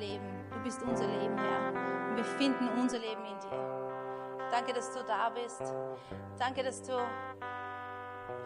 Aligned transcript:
Leben. 0.00 0.26
Du 0.50 0.58
bist 0.62 0.82
unser 0.82 1.06
Leben, 1.06 1.36
Herr. 1.38 2.08
Und 2.08 2.16
wir 2.16 2.24
finden 2.24 2.68
unser 2.80 2.98
Leben 2.98 3.24
in 3.24 3.38
dir. 3.38 4.50
Danke, 4.50 4.72
dass 4.72 4.92
du 4.92 5.04
da 5.04 5.28
bist. 5.28 5.62
Danke, 6.38 6.62
dass 6.64 6.82
du 6.82 6.92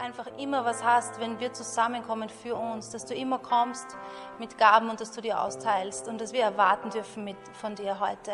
einfach 0.00 0.26
immer 0.38 0.64
was 0.64 0.82
hast, 0.82 1.20
wenn 1.20 1.40
wir 1.40 1.52
zusammenkommen 1.52 2.28
für 2.28 2.54
uns, 2.54 2.90
dass 2.90 3.04
du 3.04 3.14
immer 3.14 3.38
kommst 3.38 3.96
mit 4.38 4.58
Gaben 4.58 4.90
und 4.90 5.00
dass 5.00 5.12
du 5.12 5.20
dir 5.20 5.40
austeilst 5.40 6.08
und 6.08 6.20
dass 6.20 6.32
wir 6.32 6.42
erwarten 6.42 6.90
dürfen 6.90 7.24
mit, 7.24 7.36
von 7.60 7.74
dir 7.74 8.00
heute. 8.00 8.32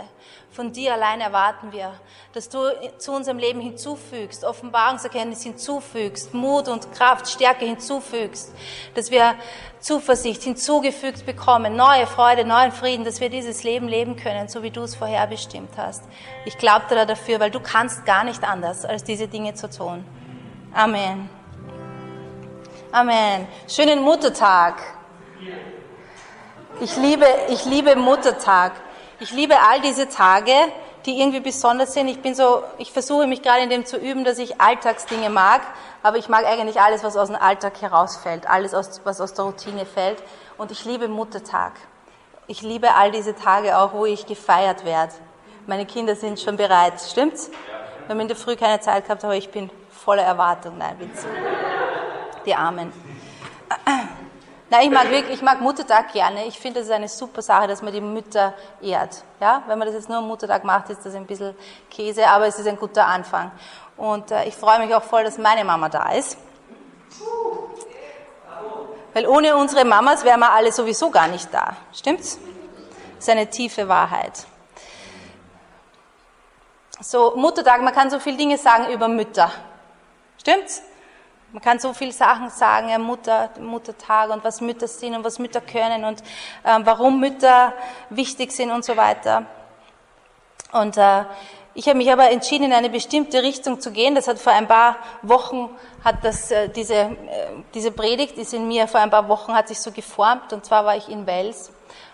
Von 0.50 0.72
dir 0.72 0.94
allein 0.94 1.20
erwarten 1.20 1.72
wir, 1.72 1.92
dass 2.32 2.48
du 2.48 2.58
zu 2.98 3.12
unserem 3.12 3.38
Leben 3.38 3.60
hinzufügst, 3.60 4.44
Offenbarungserkenntnis 4.44 5.42
hinzufügst, 5.42 6.34
Mut 6.34 6.68
und 6.68 6.92
Kraft, 6.92 7.28
Stärke 7.28 7.64
hinzufügst, 7.64 8.54
dass 8.94 9.10
wir 9.10 9.34
Zuversicht 9.80 10.42
hinzugefügt 10.42 11.24
bekommen, 11.26 11.76
neue 11.76 12.06
Freude, 12.06 12.44
neuen 12.44 12.72
Frieden, 12.72 13.04
dass 13.04 13.20
wir 13.20 13.30
dieses 13.30 13.62
Leben 13.64 13.88
leben 13.88 14.16
können, 14.16 14.48
so 14.48 14.62
wie 14.62 14.70
du 14.70 14.82
es 14.82 14.94
vorherbestimmt 14.94 15.76
hast. 15.76 16.04
Ich 16.44 16.58
glaube 16.58 16.86
dir 16.90 17.06
dafür, 17.06 17.40
weil 17.40 17.50
du 17.50 17.60
kannst 17.60 18.04
gar 18.04 18.24
nicht 18.24 18.44
anders, 18.44 18.84
als 18.84 19.04
diese 19.04 19.28
Dinge 19.28 19.54
zu 19.54 19.70
tun. 19.70 20.04
Amen. 20.72 21.39
Amen. 22.92 23.46
Schönen 23.68 24.02
Muttertag. 24.02 24.74
Ich 26.80 26.96
liebe, 26.96 27.24
ich 27.48 27.64
liebe 27.64 27.94
Muttertag. 27.94 28.72
Ich 29.20 29.30
liebe 29.30 29.54
all 29.60 29.80
diese 29.80 30.08
Tage, 30.08 30.52
die 31.06 31.20
irgendwie 31.20 31.38
besonders 31.38 31.94
sind. 31.94 32.08
Ich 32.08 32.20
bin 32.20 32.34
so, 32.34 32.64
ich 32.78 32.90
versuche 32.90 33.28
mich 33.28 33.42
gerade 33.42 33.62
in 33.62 33.70
dem 33.70 33.86
zu 33.86 33.96
üben, 33.96 34.24
dass 34.24 34.38
ich 34.38 34.60
Alltagsdinge 34.60 35.30
mag, 35.30 35.60
aber 36.02 36.16
ich 36.16 36.28
mag 36.28 36.44
eigentlich 36.44 36.80
alles, 36.80 37.04
was 37.04 37.16
aus 37.16 37.28
dem 37.28 37.36
Alltag 37.36 37.80
herausfällt, 37.80 38.50
alles, 38.50 38.72
was 39.04 39.20
aus 39.20 39.34
der 39.34 39.44
Routine 39.44 39.86
fällt. 39.86 40.20
Und 40.58 40.72
ich 40.72 40.84
liebe 40.84 41.06
Muttertag. 41.06 41.74
Ich 42.48 42.62
liebe 42.62 42.92
all 42.96 43.12
diese 43.12 43.36
Tage 43.36 43.78
auch, 43.78 43.92
wo 43.92 44.04
ich 44.04 44.26
gefeiert 44.26 44.84
werde. 44.84 45.12
Meine 45.68 45.86
Kinder 45.86 46.16
sind 46.16 46.40
schon 46.40 46.56
bereit, 46.56 46.94
stimmt's? 47.00 47.52
Wir 48.06 48.08
haben 48.08 48.20
in 48.20 48.26
der 48.26 48.36
Früh 48.36 48.56
keine 48.56 48.80
Zeit 48.80 49.04
gehabt, 49.04 49.24
aber 49.24 49.36
ich 49.36 49.50
bin 49.50 49.70
voller 49.90 50.24
Erwartung. 50.24 50.76
Nein, 50.76 50.98
Witz 50.98 51.24
die 52.44 52.54
Armen. 52.54 52.92
Na, 54.70 54.82
ich 54.82 54.90
mag 54.90 55.10
wirklich, 55.10 55.34
ich 55.34 55.42
mag 55.42 55.60
Muttertag 55.60 56.12
gerne. 56.12 56.46
Ich 56.46 56.58
finde, 56.58 56.78
das 56.78 56.88
ist 56.88 56.94
eine 56.94 57.08
super 57.08 57.42
Sache, 57.42 57.66
dass 57.66 57.82
man 57.82 57.92
die 57.92 58.00
Mütter 58.00 58.54
ehrt. 58.80 59.24
Ja, 59.40 59.64
wenn 59.66 59.78
man 59.78 59.86
das 59.86 59.96
jetzt 59.96 60.08
nur 60.08 60.18
am 60.18 60.28
Muttertag 60.28 60.62
macht, 60.62 60.90
ist 60.90 61.04
das 61.04 61.14
ein 61.16 61.26
bisschen 61.26 61.56
Käse, 61.90 62.26
aber 62.28 62.46
es 62.46 62.56
ist 62.56 62.68
ein 62.68 62.76
guter 62.76 63.04
Anfang. 63.04 63.50
Und 63.96 64.30
äh, 64.30 64.44
ich 64.44 64.54
freue 64.54 64.78
mich 64.78 64.94
auch 64.94 65.02
voll, 65.02 65.24
dass 65.24 65.38
meine 65.38 65.64
Mama 65.64 65.88
da 65.88 66.12
ist. 66.12 66.38
Weil 69.12 69.26
ohne 69.26 69.56
unsere 69.56 69.84
Mamas 69.84 70.22
wären 70.22 70.38
wir 70.38 70.52
alle 70.52 70.70
sowieso 70.70 71.10
gar 71.10 71.26
nicht 71.26 71.52
da. 71.52 71.76
Stimmt's? 71.92 72.38
Das 73.16 73.24
ist 73.24 73.28
eine 73.28 73.50
tiefe 73.50 73.88
Wahrheit. 73.88 74.46
So, 77.00 77.34
Muttertag, 77.34 77.82
man 77.82 77.92
kann 77.92 78.08
so 78.08 78.20
viele 78.20 78.36
Dinge 78.36 78.56
sagen 78.56 78.92
über 78.92 79.08
Mütter. 79.08 79.50
Stimmt's? 80.38 80.82
Man 81.52 81.62
kann 81.62 81.80
so 81.80 81.92
viele 81.92 82.12
Sachen 82.12 82.48
sagen, 82.50 83.02
Mutter, 83.02 83.50
Muttertag 83.58 84.30
und 84.30 84.44
was 84.44 84.60
Mütter 84.60 84.86
sind 84.86 85.16
und 85.16 85.24
was 85.24 85.40
Mütter 85.40 85.60
können 85.60 86.04
und 86.04 86.20
äh, 86.62 86.78
warum 86.84 87.18
Mütter 87.18 87.72
wichtig 88.08 88.52
sind 88.52 88.70
und 88.70 88.84
so 88.84 88.96
weiter. 88.96 89.46
Und 90.70 90.96
äh, 90.96 91.24
ich 91.74 91.88
habe 91.88 91.98
mich 91.98 92.12
aber 92.12 92.30
entschieden, 92.30 92.66
in 92.66 92.72
eine 92.72 92.88
bestimmte 92.88 93.42
Richtung 93.42 93.80
zu 93.80 93.90
gehen. 93.90 94.14
Das 94.14 94.28
hat 94.28 94.38
vor 94.38 94.52
ein 94.52 94.68
paar 94.68 94.96
Wochen, 95.22 95.70
hat 96.04 96.22
das, 96.22 96.52
äh, 96.52 96.68
diese, 96.68 96.94
äh, 96.94 97.16
diese 97.74 97.90
Predigt 97.90 98.38
ist 98.38 98.54
in 98.54 98.68
mir 98.68 98.86
vor 98.86 99.00
ein 99.00 99.10
paar 99.10 99.28
Wochen, 99.28 99.52
hat 99.52 99.66
sich 99.66 99.80
so 99.80 99.90
geformt. 99.90 100.52
Und 100.52 100.64
zwar 100.64 100.84
war 100.84 100.96
ich 100.96 101.08
in 101.08 101.26
Wels 101.26 101.72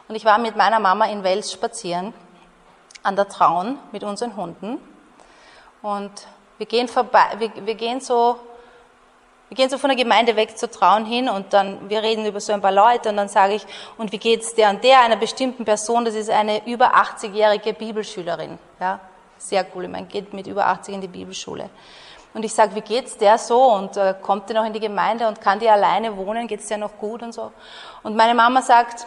und 0.09 0.15
ich 0.15 0.25
war 0.25 0.39
mit 0.39 0.57
meiner 0.57 0.81
Mama 0.81 1.07
in 1.07 1.23
Wels 1.23 1.53
spazieren, 1.53 2.15
an 3.03 3.17
der 3.17 3.29
Traun 3.29 3.79
mit 3.93 4.03
unseren 4.03 4.35
Hunden. 4.35 4.79
Und 5.83 6.13
wir 6.57 6.67
gehen 6.67 6.89
vorbei, 6.89 7.27
wir, 7.39 7.51
wir 7.67 7.75
gehen 7.75 8.01
so 8.01 8.39
wir 9.49 9.57
gehen 9.57 9.71
so 9.71 9.79
von 9.79 9.91
der 9.91 9.97
Gemeinde 9.97 10.35
weg 10.35 10.59
zu 10.59 10.69
Trauen 10.69 11.05
hin 11.05 11.29
und 11.29 11.53
dann, 11.53 11.89
wir 11.89 12.03
reden 12.03 12.27
über 12.27 12.41
so 12.41 12.53
ein 12.53 12.61
paar 12.61 12.73
Leute 12.73 13.11
und 13.11 13.17
dann 13.17 13.29
sage 13.29 13.55
ich, 13.55 13.67
und 13.97 14.11
wie 14.11 14.19
geht's 14.19 14.55
der 14.55 14.71
und 14.71 14.83
der, 14.83 15.01
einer 15.01 15.17
bestimmten 15.17 15.65
Person, 15.65 16.05
das 16.05 16.15
ist 16.15 16.31
eine 16.31 16.67
über 16.67 16.97
80-jährige 16.97 17.73
Bibelschülerin, 17.73 18.59
ja, 18.81 18.99
sehr 19.39 19.65
cool, 19.75 19.85
ich 19.85 19.91
meine, 19.91 20.07
geht 20.07 20.33
mit 20.33 20.49
über 20.49 20.67
80 20.67 20.95
in 20.95 21.01
die 21.01 21.09
Bibelschule. 21.09 21.71
Und 22.35 22.45
ich 22.45 22.53
sage, 22.53 22.75
wie 22.75 22.81
geht's 22.81 23.17
der 23.17 23.39
so 23.39 23.63
und 23.73 23.97
äh, 23.97 24.15
kommt 24.21 24.49
der 24.49 24.57
noch 24.57 24.67
in 24.67 24.73
die 24.73 24.81
Gemeinde 24.81 25.27
und 25.27 25.41
kann 25.41 25.59
die 25.59 25.71
alleine 25.71 26.17
wohnen, 26.17 26.49
geht's 26.49 26.67
der 26.67 26.77
noch 26.77 26.99
gut 26.99 27.23
und 27.23 27.33
so. 27.33 27.53
Und 28.03 28.17
meine 28.17 28.35
Mama 28.35 28.61
sagt, 28.61 29.07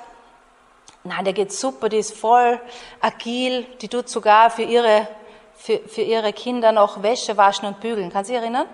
nein, 1.04 1.26
der 1.26 1.34
geht 1.34 1.52
super, 1.52 1.90
die 1.90 1.98
ist 1.98 2.18
voll 2.18 2.60
agil, 3.02 3.68
die 3.82 3.88
tut 3.88 4.10
sogar 4.10 4.50
für 4.50 4.64
ihre, 4.64 5.08
für, 5.54 5.80
für 5.80 6.02
ihre 6.02 6.34
Kinder 6.34 6.72
noch 6.72 7.04
Wäsche 7.04 7.38
waschen 7.38 7.68
und 7.68 7.80
bügeln. 7.82 8.12
Kann 8.12 8.26
Sie 8.26 8.34
erinnern? 8.34 8.66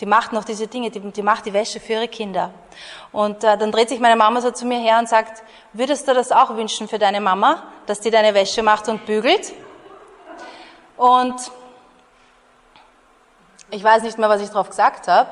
Die 0.00 0.06
macht 0.06 0.32
noch 0.32 0.44
diese 0.44 0.66
Dinge, 0.66 0.90
die, 0.90 1.00
die 1.00 1.22
macht 1.22 1.44
die 1.44 1.52
Wäsche 1.52 1.78
für 1.78 1.92
ihre 1.94 2.08
Kinder. 2.08 2.52
Und 3.12 3.44
äh, 3.44 3.58
dann 3.58 3.70
dreht 3.70 3.90
sich 3.90 4.00
meine 4.00 4.16
Mama 4.16 4.40
so 4.40 4.50
zu 4.50 4.64
mir 4.64 4.78
her 4.78 4.98
und 4.98 5.08
sagt, 5.08 5.42
würdest 5.74 6.08
du 6.08 6.14
das 6.14 6.32
auch 6.32 6.56
wünschen 6.56 6.88
für 6.88 6.98
deine 6.98 7.20
Mama, 7.20 7.62
dass 7.86 8.00
die 8.00 8.10
deine 8.10 8.32
Wäsche 8.32 8.62
macht 8.62 8.88
und 8.88 9.04
bügelt? 9.04 9.52
Und 10.96 11.34
ich 13.70 13.84
weiß 13.84 14.02
nicht 14.02 14.18
mehr, 14.18 14.28
was 14.28 14.40
ich 14.40 14.48
darauf 14.48 14.70
gesagt 14.70 15.06
habe, 15.06 15.28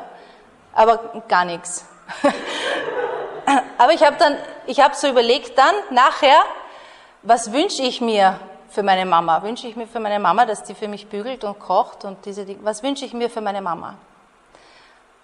aber 0.75 1.23
gar 1.29 1.47
nichts. 1.47 1.87
aber 3.79 3.93
ich 3.93 4.05
habe 4.05 4.17
dann, 4.19 4.37
ich 4.67 4.81
habe 4.81 4.95
so 4.95 5.09
überlegt 5.09 5.57
dann 5.57 5.75
nachher, 5.91 6.41
was 7.23 7.53
wünsche 7.53 7.83
ich 7.83 8.01
mir 8.01 8.39
für 8.69 8.83
meine 8.83 9.07
Mama? 9.07 9.43
Wünsche 9.43 9.67
ich 9.67 9.77
mir 9.77 9.87
für 9.87 9.99
meine 9.99 10.21
Mama, 10.21 10.45
dass 10.45 10.63
die 10.63 10.75
für 10.75 10.89
mich 10.89 11.09
bügelt 11.09 11.43
und 11.43 11.59
kocht 11.59 12.05
und 12.05 12.25
diese 12.27 12.45
Dinge? 12.45 12.61
Was 12.63 12.83
wünsche 12.83 13.07
ich 13.07 13.15
mir 13.15 13.31
für 13.31 13.41
meine 13.41 13.63
Mama? 13.63 13.97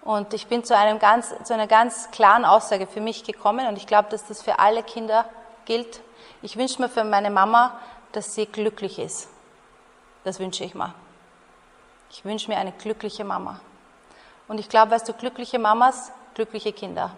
Und 0.05 0.35
ich 0.35 0.45
bin 0.45 0.63
zu, 0.63 0.77
einem 0.77 0.99
ganz, 0.99 1.33
zu 1.43 1.53
einer 1.55 1.65
ganz 1.65 2.11
klaren 2.11 2.45
Aussage 2.45 2.85
für 2.85 3.01
mich 3.01 3.23
gekommen 3.23 3.67
und 3.67 3.75
ich 3.75 3.87
glaube, 3.87 4.07
dass 4.09 4.27
das 4.27 4.43
für 4.43 4.59
alle 4.59 4.83
Kinder 4.83 5.25
gilt. 5.65 5.99
Ich 6.43 6.57
wünsche 6.57 6.79
mir 6.79 6.89
für 6.89 7.03
meine 7.03 7.31
Mama, 7.31 7.79
dass 8.11 8.35
sie 8.35 8.45
glücklich 8.45 8.99
ist. 8.99 9.27
Das 10.23 10.39
wünsche 10.39 10.63
ich 10.63 10.75
mir. 10.75 10.93
Ich 12.11 12.23
wünsche 12.23 12.51
mir 12.51 12.57
eine 12.57 12.71
glückliche 12.71 13.23
Mama. 13.23 13.59
Und 14.47 14.59
ich 14.59 14.69
glaube, 14.69 14.91
weißt 14.91 15.09
du, 15.09 15.13
glückliche 15.13 15.57
Mamas, 15.57 16.11
glückliche 16.35 16.71
Kinder. 16.71 17.11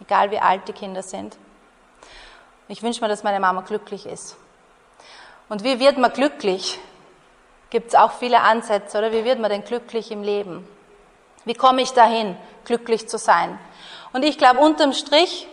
Egal 0.00 0.30
wie 0.30 0.38
alt 0.38 0.68
die 0.68 0.72
Kinder 0.72 1.02
sind. 1.02 1.36
Ich 2.68 2.84
wünsche 2.84 3.00
mir, 3.00 3.08
dass 3.08 3.24
meine 3.24 3.40
Mama 3.40 3.62
glücklich 3.62 4.06
ist. 4.06 4.36
Und 5.48 5.64
wie 5.64 5.80
wird 5.80 5.98
man 5.98 6.12
glücklich? 6.12 6.78
Gibt 7.68 7.88
es 7.88 7.94
auch 7.96 8.12
viele 8.12 8.42
Ansätze, 8.42 8.96
oder? 8.96 9.10
Wie 9.10 9.24
wird 9.24 9.40
man 9.40 9.50
denn 9.50 9.64
glücklich 9.64 10.12
im 10.12 10.22
Leben? 10.22 10.64
Wie 11.44 11.54
komme 11.54 11.82
ich 11.82 11.92
dahin, 11.92 12.36
glücklich 12.64 13.08
zu 13.08 13.18
sein? 13.18 13.58
Und 14.12 14.24
ich 14.24 14.38
glaube, 14.38 14.60
unterm 14.60 14.92
Strich 14.92 15.46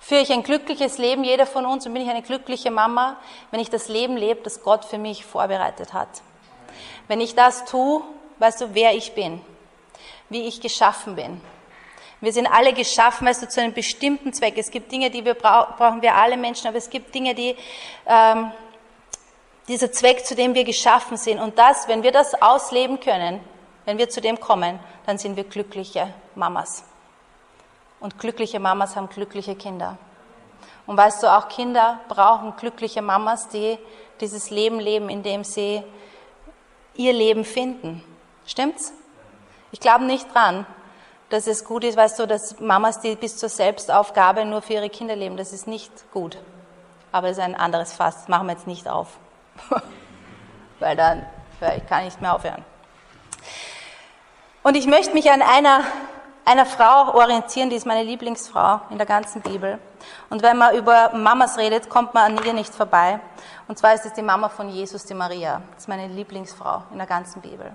führe 0.00 0.22
ich 0.22 0.32
ein 0.32 0.42
glückliches 0.42 0.98
Leben, 0.98 1.24
jeder 1.24 1.46
von 1.46 1.66
uns, 1.66 1.86
und 1.86 1.92
bin 1.92 2.02
ich 2.02 2.10
eine 2.10 2.22
glückliche 2.22 2.70
Mama, 2.70 3.16
wenn 3.50 3.60
ich 3.60 3.70
das 3.70 3.88
Leben 3.88 4.16
lebe, 4.16 4.40
das 4.42 4.62
Gott 4.62 4.84
für 4.84 4.98
mich 4.98 5.24
vorbereitet 5.24 5.92
hat. 5.92 6.08
Wenn 7.06 7.20
ich 7.20 7.34
das 7.34 7.64
tue, 7.66 8.02
weißt 8.38 8.62
du, 8.62 8.74
wer 8.74 8.94
ich 8.94 9.14
bin, 9.14 9.40
wie 10.28 10.46
ich 10.46 10.60
geschaffen 10.60 11.16
bin. 11.16 11.40
Wir 12.22 12.32
sind 12.32 12.46
alle 12.46 12.72
geschaffen, 12.72 13.26
weißt 13.26 13.42
du, 13.42 13.48
zu 13.48 13.60
einem 13.60 13.72
bestimmten 13.72 14.32
Zweck. 14.32 14.58
Es 14.58 14.70
gibt 14.70 14.92
Dinge, 14.92 15.10
die 15.10 15.24
wir 15.24 15.34
brauchen, 15.34 15.74
brauchen 15.76 16.02
wir 16.02 16.14
alle 16.14 16.36
Menschen, 16.36 16.66
aber 16.66 16.76
es 16.76 16.90
gibt 16.90 17.14
Dinge, 17.14 17.34
die 17.34 17.56
ähm, 18.06 18.52
dieser 19.68 19.90
Zweck, 19.92 20.26
zu 20.26 20.34
dem 20.34 20.54
wir 20.54 20.64
geschaffen 20.64 21.16
sind. 21.16 21.38
Und 21.38 21.58
das, 21.58 21.88
wenn 21.88 22.02
wir 22.02 22.12
das 22.12 22.40
ausleben 22.42 23.00
können, 23.00 23.40
wenn 23.90 23.98
wir 23.98 24.08
zu 24.08 24.20
dem 24.20 24.38
kommen, 24.38 24.78
dann 25.04 25.18
sind 25.18 25.34
wir 25.34 25.42
glückliche 25.42 26.14
Mamas. 26.36 26.84
Und 27.98 28.20
glückliche 28.20 28.60
Mamas 28.60 28.94
haben 28.94 29.08
glückliche 29.08 29.56
Kinder. 29.56 29.98
Und 30.86 30.96
weißt 30.96 31.24
du, 31.24 31.26
auch 31.26 31.48
Kinder 31.48 31.98
brauchen 32.08 32.54
glückliche 32.56 33.02
Mamas, 33.02 33.48
die 33.48 33.80
dieses 34.20 34.50
Leben 34.50 34.78
leben, 34.78 35.08
in 35.08 35.24
dem 35.24 35.42
sie 35.42 35.82
ihr 36.94 37.12
Leben 37.12 37.44
finden. 37.44 38.04
Stimmt's? 38.46 38.92
Ich 39.72 39.80
glaube 39.80 40.04
nicht 40.04 40.32
dran, 40.32 40.66
dass 41.28 41.48
es 41.48 41.64
gut 41.64 41.82
ist, 41.82 41.96
weißt 41.96 42.20
du, 42.20 42.28
dass 42.28 42.60
Mamas, 42.60 43.00
die 43.00 43.16
bis 43.16 43.38
zur 43.38 43.48
Selbstaufgabe 43.48 44.44
nur 44.44 44.62
für 44.62 44.74
ihre 44.74 44.88
Kinder 44.88 45.16
leben, 45.16 45.36
das 45.36 45.52
ist 45.52 45.66
nicht 45.66 45.90
gut. 46.12 46.38
Aber 47.10 47.28
es 47.28 47.38
ist 47.38 47.42
ein 47.42 47.56
anderes 47.56 47.92
Fass, 47.92 48.18
das 48.18 48.28
machen 48.28 48.46
wir 48.46 48.52
jetzt 48.52 48.68
nicht 48.68 48.88
auf. 48.88 49.18
Weil 50.78 50.94
dann 50.94 51.26
ich 51.76 51.86
kann 51.88 52.04
nicht 52.04 52.20
mehr 52.20 52.36
aufhören. 52.36 52.64
Und 54.62 54.76
ich 54.76 54.86
möchte 54.86 55.14
mich 55.14 55.30
an 55.30 55.40
einer, 55.40 55.84
einer 56.44 56.66
Frau 56.66 57.14
orientieren, 57.14 57.70
die 57.70 57.76
ist 57.76 57.86
meine 57.86 58.02
Lieblingsfrau 58.02 58.82
in 58.90 58.98
der 58.98 59.06
ganzen 59.06 59.40
Bibel. 59.40 59.78
Und 60.28 60.42
wenn 60.42 60.58
man 60.58 60.76
über 60.76 61.12
Mamas 61.14 61.56
redet, 61.56 61.88
kommt 61.88 62.12
man 62.12 62.36
an 62.36 62.44
ihr 62.44 62.52
nicht 62.52 62.74
vorbei. 62.74 63.20
Und 63.68 63.78
zwar 63.78 63.94
ist 63.94 64.04
es 64.04 64.12
die 64.12 64.22
Mama 64.22 64.50
von 64.50 64.68
Jesus, 64.68 65.06
die 65.06 65.14
Maria. 65.14 65.62
Das 65.72 65.84
ist 65.84 65.88
meine 65.88 66.08
Lieblingsfrau 66.08 66.82
in 66.92 66.98
der 66.98 67.06
ganzen 67.06 67.40
Bibel. 67.40 67.72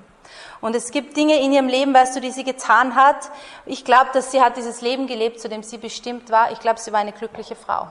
Und 0.62 0.76
es 0.76 0.92
gibt 0.92 1.18
Dinge 1.18 1.42
in 1.42 1.54
ihrem 1.54 1.68
Leben, 1.68 1.92
weißt 1.92 2.18
du, 2.18 2.22
die 2.22 2.30
sie 2.30 2.44
getan 2.44 2.94
hat. 2.94 3.32
Ich 3.66 3.84
glaube, 3.84 4.12
dass 4.14 4.32
sie 4.32 4.42
hat 4.42 4.56
dieses 4.56 4.82
Leben 4.82 5.08
gelebt, 5.08 5.40
zu 5.40 5.50
dem 5.50 5.64
sie 5.64 5.80
bestimmt 5.80 6.30
war. 6.30 6.52
Ich 6.52 6.60
glaube, 6.60 6.80
sie 6.80 6.92
war 6.92 7.00
eine 7.00 7.14
glückliche 7.14 7.56
Frau. 7.56 7.88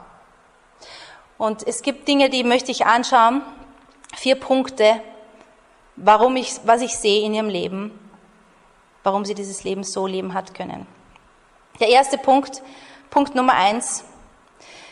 Und 1.36 1.66
es 1.66 1.82
gibt 1.82 2.06
Dinge, 2.06 2.30
die 2.30 2.44
möchte 2.44 2.70
ich 2.70 2.86
anschauen. 2.86 3.42
Vier 4.14 4.38
Punkte, 4.38 5.00
warum 5.96 6.36
ich, 6.36 6.60
was 6.64 6.80
ich 6.80 6.96
sehe 6.96 7.24
in 7.24 7.34
ihrem 7.34 7.48
Leben, 7.48 8.03
warum 9.04 9.24
sie 9.24 9.34
dieses 9.34 9.62
Leben 9.62 9.84
so 9.84 10.08
leben 10.08 10.34
hat 10.34 10.54
können. 10.54 10.86
Der 11.78 11.88
erste 11.88 12.18
Punkt, 12.18 12.62
Punkt 13.10 13.36
Nummer 13.36 13.52
eins. 13.52 14.04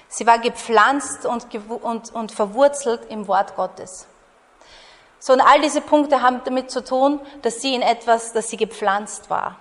Sie 0.09 0.26
war 0.26 0.38
gepflanzt 0.38 1.26
und, 1.26 1.47
und, 1.82 2.14
und 2.14 2.32
verwurzelt 2.32 3.11
im 3.11 3.26
Wort 3.26 3.56
Gottes. 3.56 4.06
So, 5.19 5.32
und 5.32 5.41
all 5.41 5.61
diese 5.61 5.81
Punkte 5.81 6.20
haben 6.20 6.43
damit 6.44 6.70
zu 6.70 6.85
tun, 6.85 7.20
dass 7.43 7.62
sie 7.62 7.75
in 7.75 7.82
etwas, 7.82 8.32
dass 8.32 8.50
sie 8.50 8.56
gepflanzt 8.56 9.31
war. 9.31 9.56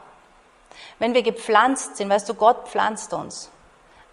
Wenn 1.00 1.13
wir 1.13 1.24
gepflanzt 1.24 1.97
sind, 1.97 2.09
weißt 2.09 2.27
du, 2.27 2.33
Gott 2.33 2.68
pflanzt 2.68 3.13
uns. 3.13 3.50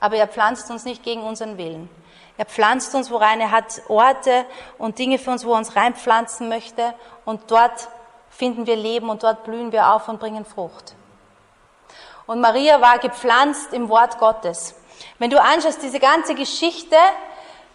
Aber 0.00 0.17
er 0.17 0.29
pflanzt 0.29 0.70
uns 0.70 0.84
nicht 0.84 1.02
gegen 1.02 1.23
unseren 1.23 1.58
Willen. 1.58 1.88
Er 2.37 2.44
pflanzt 2.44 2.94
uns 2.94 3.11
wo 3.11 3.17
rein, 3.17 3.41
er 3.41 3.50
hat 3.50 3.82
Orte 3.88 4.44
und 4.79 4.99
Dinge 4.99 5.19
für 5.19 5.32
uns, 5.32 5.44
wo 5.44 5.52
er 5.52 5.58
uns 5.58 5.75
reinpflanzen 5.75 6.49
möchte 6.49 6.94
und 7.25 7.50
dort 7.50 7.88
finden 8.38 8.69
wir 8.69 8.76
Leben 8.76 9.11
und 9.11 9.25
dort 9.25 9.43
blühen 9.43 9.73
wir 9.73 9.93
auf 9.93 10.08
und 10.08 10.20
bringen 10.20 10.44
Frucht. 10.44 10.94
Und 12.26 12.40
Maria 12.40 12.81
war 12.81 12.99
gepflanzt 12.99 13.73
im 13.73 13.88
Wort 13.88 14.19
Gottes. 14.19 14.76
Wenn 15.19 15.31
du 15.31 15.40
anschaust, 15.43 15.82
diese 15.82 15.99
ganze 15.99 16.37
Geschichte, 16.37 16.94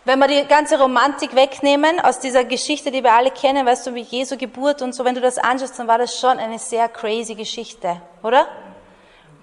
wenn 0.05 0.19
wir 0.19 0.27
die 0.27 0.45
ganze 0.47 0.79
Romantik 0.79 1.35
wegnehmen 1.35 1.99
aus 1.99 2.19
dieser 2.19 2.45
Geschichte, 2.45 2.91
die 2.91 3.03
wir 3.03 3.11
alle 3.11 3.31
kennen, 3.31 3.65
weißt 3.65 3.87
du, 3.87 3.93
wie 3.93 4.03
Jesu 4.03 4.37
Geburt 4.37 4.81
und 4.81 4.95
so, 4.95 5.03
wenn 5.03 5.15
du 5.15 5.21
das 5.21 5.37
anschaust, 5.37 5.77
dann 5.79 5.89
war 5.89 5.97
das 5.97 6.17
schon 6.17 6.39
eine 6.39 6.59
sehr 6.59 6.87
crazy 6.87 7.35
Geschichte, 7.35 8.01
oder? 8.21 8.47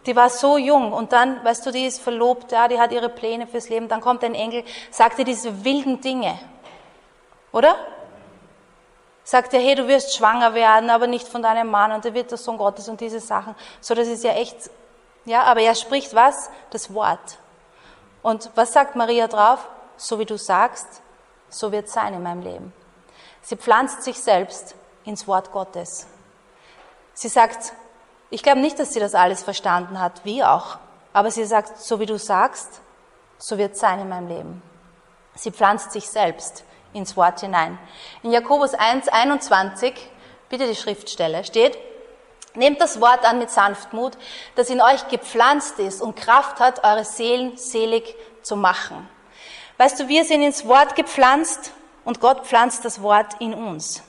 Die 0.06 0.16
war 0.16 0.30
so 0.30 0.56
jung 0.56 0.90
und 0.90 1.12
dann, 1.12 1.44
weißt 1.44 1.66
du, 1.66 1.70
die 1.70 1.84
ist 1.84 2.00
verlobt, 2.00 2.50
ja, 2.52 2.66
die 2.66 2.80
hat 2.80 2.92
ihre 2.92 3.10
Pläne 3.10 3.46
fürs 3.46 3.68
Leben, 3.68 3.88
dann 3.88 4.00
kommt 4.00 4.24
ein 4.24 4.34
Engel, 4.34 4.64
sagt 4.90 5.18
ihr 5.18 5.26
diese 5.26 5.66
wilden 5.66 6.00
Dinge, 6.00 6.38
oder? 7.52 7.76
Sagt 9.30 9.54
er, 9.54 9.60
hey, 9.60 9.76
du 9.76 9.86
wirst 9.86 10.16
schwanger 10.16 10.54
werden, 10.54 10.90
aber 10.90 11.06
nicht 11.06 11.28
von 11.28 11.40
deinem 11.40 11.70
Mann 11.70 11.92
und 11.92 12.04
er 12.04 12.14
wird 12.14 12.32
der 12.32 12.36
Sohn 12.36 12.58
Gottes 12.58 12.88
und 12.88 13.00
diese 13.00 13.20
Sachen. 13.20 13.54
So, 13.80 13.94
das 13.94 14.08
ist 14.08 14.24
ja 14.24 14.32
echt, 14.32 14.56
ja, 15.24 15.44
aber 15.44 15.60
er 15.60 15.76
spricht 15.76 16.16
was? 16.16 16.50
Das 16.70 16.92
Wort. 16.92 17.38
Und 18.22 18.50
was 18.56 18.72
sagt 18.72 18.96
Maria 18.96 19.28
drauf? 19.28 19.68
So 19.96 20.18
wie 20.18 20.24
du 20.24 20.36
sagst, 20.36 21.00
so 21.48 21.70
wird 21.70 21.88
sein 21.88 22.14
in 22.14 22.24
meinem 22.24 22.42
Leben. 22.42 22.72
Sie 23.40 23.54
pflanzt 23.54 24.02
sich 24.02 24.20
selbst 24.20 24.74
ins 25.04 25.28
Wort 25.28 25.52
Gottes. 25.52 26.08
Sie 27.14 27.28
sagt, 27.28 27.72
ich 28.30 28.42
glaube 28.42 28.58
nicht, 28.58 28.80
dass 28.80 28.94
sie 28.94 28.98
das 28.98 29.14
alles 29.14 29.44
verstanden 29.44 30.00
hat, 30.00 30.24
wie 30.24 30.42
auch. 30.42 30.78
Aber 31.12 31.30
sie 31.30 31.44
sagt, 31.44 31.78
so 31.78 32.00
wie 32.00 32.06
du 32.06 32.18
sagst, 32.18 32.80
so 33.38 33.58
wird 33.58 33.76
sein 33.76 34.00
in 34.00 34.08
meinem 34.08 34.26
Leben. 34.26 34.62
Sie 35.36 35.52
pflanzt 35.52 35.92
sich 35.92 36.10
selbst 36.10 36.64
ins 36.92 37.16
Wort 37.16 37.40
hinein. 37.40 37.78
In 38.22 38.32
Jakobus 38.32 38.74
1, 38.74 39.08
21, 39.08 39.94
bitte 40.48 40.66
die 40.66 40.76
Schriftstelle, 40.76 41.44
steht, 41.44 41.78
Nehmt 42.54 42.80
das 42.80 43.00
Wort 43.00 43.24
an 43.24 43.38
mit 43.38 43.48
Sanftmut, 43.48 44.14
das 44.56 44.70
in 44.70 44.80
euch 44.80 45.06
gepflanzt 45.06 45.78
ist 45.78 46.02
und 46.02 46.16
Kraft 46.16 46.58
hat, 46.58 46.82
eure 46.82 47.04
Seelen 47.04 47.56
selig 47.56 48.16
zu 48.42 48.56
machen. 48.56 49.08
Weißt 49.78 50.00
du, 50.00 50.08
wir 50.08 50.24
sind 50.24 50.42
ins 50.42 50.66
Wort 50.66 50.96
gepflanzt 50.96 51.70
und 52.04 52.20
Gott 52.20 52.44
pflanzt 52.46 52.84
das 52.84 53.02
Wort 53.02 53.40
in 53.40 53.54
uns. 53.54 54.02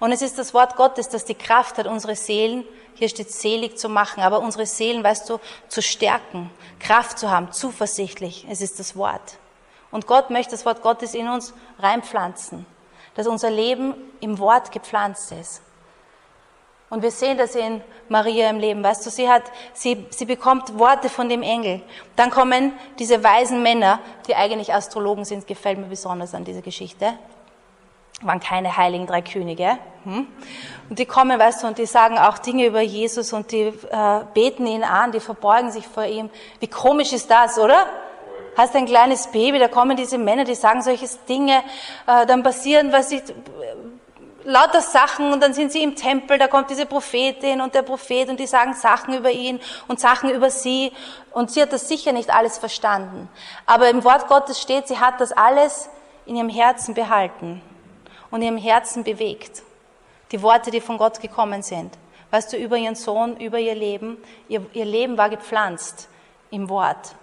Und 0.00 0.10
es 0.10 0.20
ist 0.20 0.36
das 0.36 0.52
Wort 0.52 0.74
Gottes, 0.74 1.08
das 1.08 1.24
die 1.24 1.36
Kraft 1.36 1.78
hat, 1.78 1.86
unsere 1.86 2.16
Seelen 2.16 2.64
hier 2.94 3.08
steht 3.08 3.30
selig 3.30 3.76
zu 3.76 3.88
machen, 3.88 4.22
aber 4.22 4.38
unsere 4.40 4.66
Seelen, 4.66 5.02
weißt 5.02 5.28
du, 5.28 5.40
zu 5.68 5.82
stärken, 5.82 6.50
Kraft 6.78 7.18
zu 7.18 7.30
haben, 7.30 7.52
zuversichtlich. 7.52 8.46
Es 8.48 8.60
ist 8.60 8.78
das 8.78 8.96
Wort. 8.96 9.38
Und 9.94 10.08
Gott 10.08 10.30
möchte 10.30 10.50
das 10.50 10.66
Wort 10.66 10.82
Gottes 10.82 11.14
in 11.14 11.28
uns 11.28 11.54
reinpflanzen, 11.78 12.66
dass 13.14 13.28
unser 13.28 13.48
Leben 13.48 13.94
im 14.18 14.40
Wort 14.40 14.72
gepflanzt 14.72 15.30
ist. 15.30 15.62
Und 16.90 17.04
wir 17.04 17.12
sehen 17.12 17.38
das 17.38 17.54
in 17.54 17.80
Maria 18.08 18.50
im 18.50 18.58
Leben, 18.58 18.82
weißt 18.82 19.06
du, 19.06 19.10
sie 19.10 19.28
hat, 19.28 19.44
sie, 19.72 20.04
sie 20.10 20.24
bekommt 20.24 20.76
Worte 20.80 21.08
von 21.08 21.28
dem 21.28 21.44
Engel. 21.44 21.80
Dann 22.16 22.30
kommen 22.30 22.72
diese 22.98 23.22
weisen 23.22 23.62
Männer, 23.62 24.00
die 24.26 24.34
eigentlich 24.34 24.74
Astrologen 24.74 25.24
sind, 25.24 25.46
gefällt 25.46 25.78
mir 25.78 25.86
besonders 25.86 26.34
an 26.34 26.44
dieser 26.44 26.62
Geschichte 26.62 27.14
waren 28.22 28.40
keine 28.40 28.76
heiligen 28.76 29.06
drei 29.06 29.22
Könige. 29.22 29.76
Hm? 30.04 30.26
Und 30.88 30.98
die 30.98 31.04
kommen, 31.04 31.38
weißt 31.38 31.62
du, 31.62 31.66
und 31.66 31.78
die 31.78 31.84
sagen 31.84 32.16
auch 32.16 32.38
Dinge 32.38 32.64
über 32.66 32.80
Jesus 32.80 33.32
und 33.32 33.52
die 33.52 33.62
äh, 33.62 34.20
beten 34.32 34.66
ihn 34.66 34.84
an, 34.84 35.12
die 35.12 35.20
verbeugen 35.20 35.70
sich 35.70 35.86
vor 35.86 36.04
ihm. 36.04 36.30
Wie 36.60 36.68
komisch 36.68 37.12
ist 37.12 37.30
das, 37.30 37.58
oder? 37.58 37.86
Hast 38.56 38.74
ein 38.76 38.86
kleines 38.86 39.26
Baby, 39.28 39.58
da 39.58 39.68
kommen 39.68 39.96
diese 39.96 40.18
Männer, 40.18 40.44
die 40.44 40.54
sagen 40.54 40.82
solche 40.82 41.08
Dinge, 41.28 41.62
äh, 42.06 42.26
dann 42.26 42.42
passieren, 42.42 42.92
was 42.92 43.10
ich, 43.10 43.22
lauter 44.44 44.80
Sachen 44.80 45.32
und 45.32 45.42
dann 45.42 45.54
sind 45.54 45.72
sie 45.72 45.82
im 45.82 45.96
Tempel, 45.96 46.38
da 46.38 46.48
kommt 46.48 46.70
diese 46.70 46.86
Prophetin 46.86 47.60
und 47.60 47.74
der 47.74 47.82
Prophet 47.82 48.28
und 48.28 48.38
die 48.38 48.46
sagen 48.46 48.74
Sachen 48.74 49.14
über 49.14 49.30
ihn 49.30 49.60
und 49.88 50.00
Sachen 50.00 50.30
über 50.30 50.50
sie 50.50 50.92
und 51.32 51.50
sie 51.50 51.62
hat 51.62 51.72
das 51.72 51.88
sicher 51.88 52.12
nicht 52.12 52.32
alles 52.32 52.58
verstanden. 52.58 53.28
Aber 53.66 53.88
im 53.88 54.04
Wort 54.04 54.28
Gottes 54.28 54.60
steht, 54.60 54.86
sie 54.86 54.98
hat 54.98 55.20
das 55.20 55.32
alles 55.32 55.88
in 56.26 56.36
ihrem 56.36 56.48
Herzen 56.48 56.94
behalten 56.94 57.62
und 58.30 58.42
ihrem 58.42 58.58
Herzen 58.58 59.04
bewegt. 59.04 59.62
Die 60.32 60.42
Worte, 60.42 60.70
die 60.70 60.80
von 60.80 60.98
Gott 60.98 61.20
gekommen 61.20 61.62
sind. 61.62 61.92
Weißt 62.30 62.52
du, 62.52 62.56
über 62.56 62.76
ihren 62.76 62.96
Sohn, 62.96 63.36
über 63.36 63.58
ihr 63.58 63.74
Leben. 63.74 64.16
Ihr, 64.48 64.64
ihr 64.72 64.84
Leben 64.84 65.16
war 65.16 65.30
gepflanzt 65.30 66.08
im 66.50 66.68
Wort. 66.68 67.14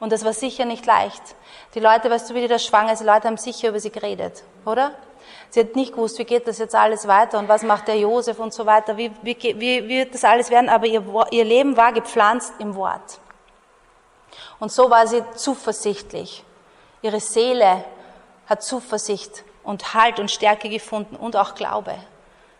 Und 0.00 0.12
das 0.12 0.24
war 0.24 0.32
sicher 0.32 0.64
nicht 0.64 0.86
leicht. 0.86 1.22
Die 1.74 1.80
Leute, 1.80 2.10
weißt 2.10 2.30
du, 2.30 2.34
wie 2.34 2.42
die 2.42 2.48
da 2.48 2.58
schwanger 2.58 2.96
sind, 2.96 3.06
die 3.06 3.12
Leute 3.12 3.26
haben 3.26 3.36
sicher 3.36 3.68
über 3.68 3.80
sie 3.80 3.90
geredet, 3.90 4.44
oder? 4.64 4.92
Sie 5.50 5.60
hat 5.60 5.76
nicht 5.76 5.92
gewusst, 5.92 6.18
wie 6.18 6.24
geht 6.24 6.46
das 6.46 6.58
jetzt 6.58 6.74
alles 6.74 7.08
weiter 7.08 7.38
und 7.38 7.48
was 7.48 7.62
macht 7.62 7.88
der 7.88 7.98
Josef 7.98 8.38
und 8.38 8.52
so 8.52 8.66
weiter, 8.66 8.96
wie, 8.96 9.10
wie, 9.22 9.36
wie 9.58 9.88
wird 9.88 10.14
das 10.14 10.24
alles 10.24 10.50
werden, 10.50 10.68
aber 10.68 10.86
ihr, 10.86 11.02
ihr 11.30 11.44
Leben 11.44 11.76
war 11.76 11.92
gepflanzt 11.92 12.52
im 12.58 12.74
Wort. 12.74 13.18
Und 14.58 14.70
so 14.70 14.90
war 14.90 15.06
sie 15.06 15.22
zuversichtlich. 15.34 16.44
Ihre 17.02 17.20
Seele 17.20 17.84
hat 18.46 18.62
Zuversicht 18.62 19.44
und 19.62 19.94
Halt 19.94 20.18
und 20.20 20.30
Stärke 20.30 20.68
gefunden 20.68 21.16
und 21.16 21.36
auch 21.36 21.54
Glaube. 21.54 21.94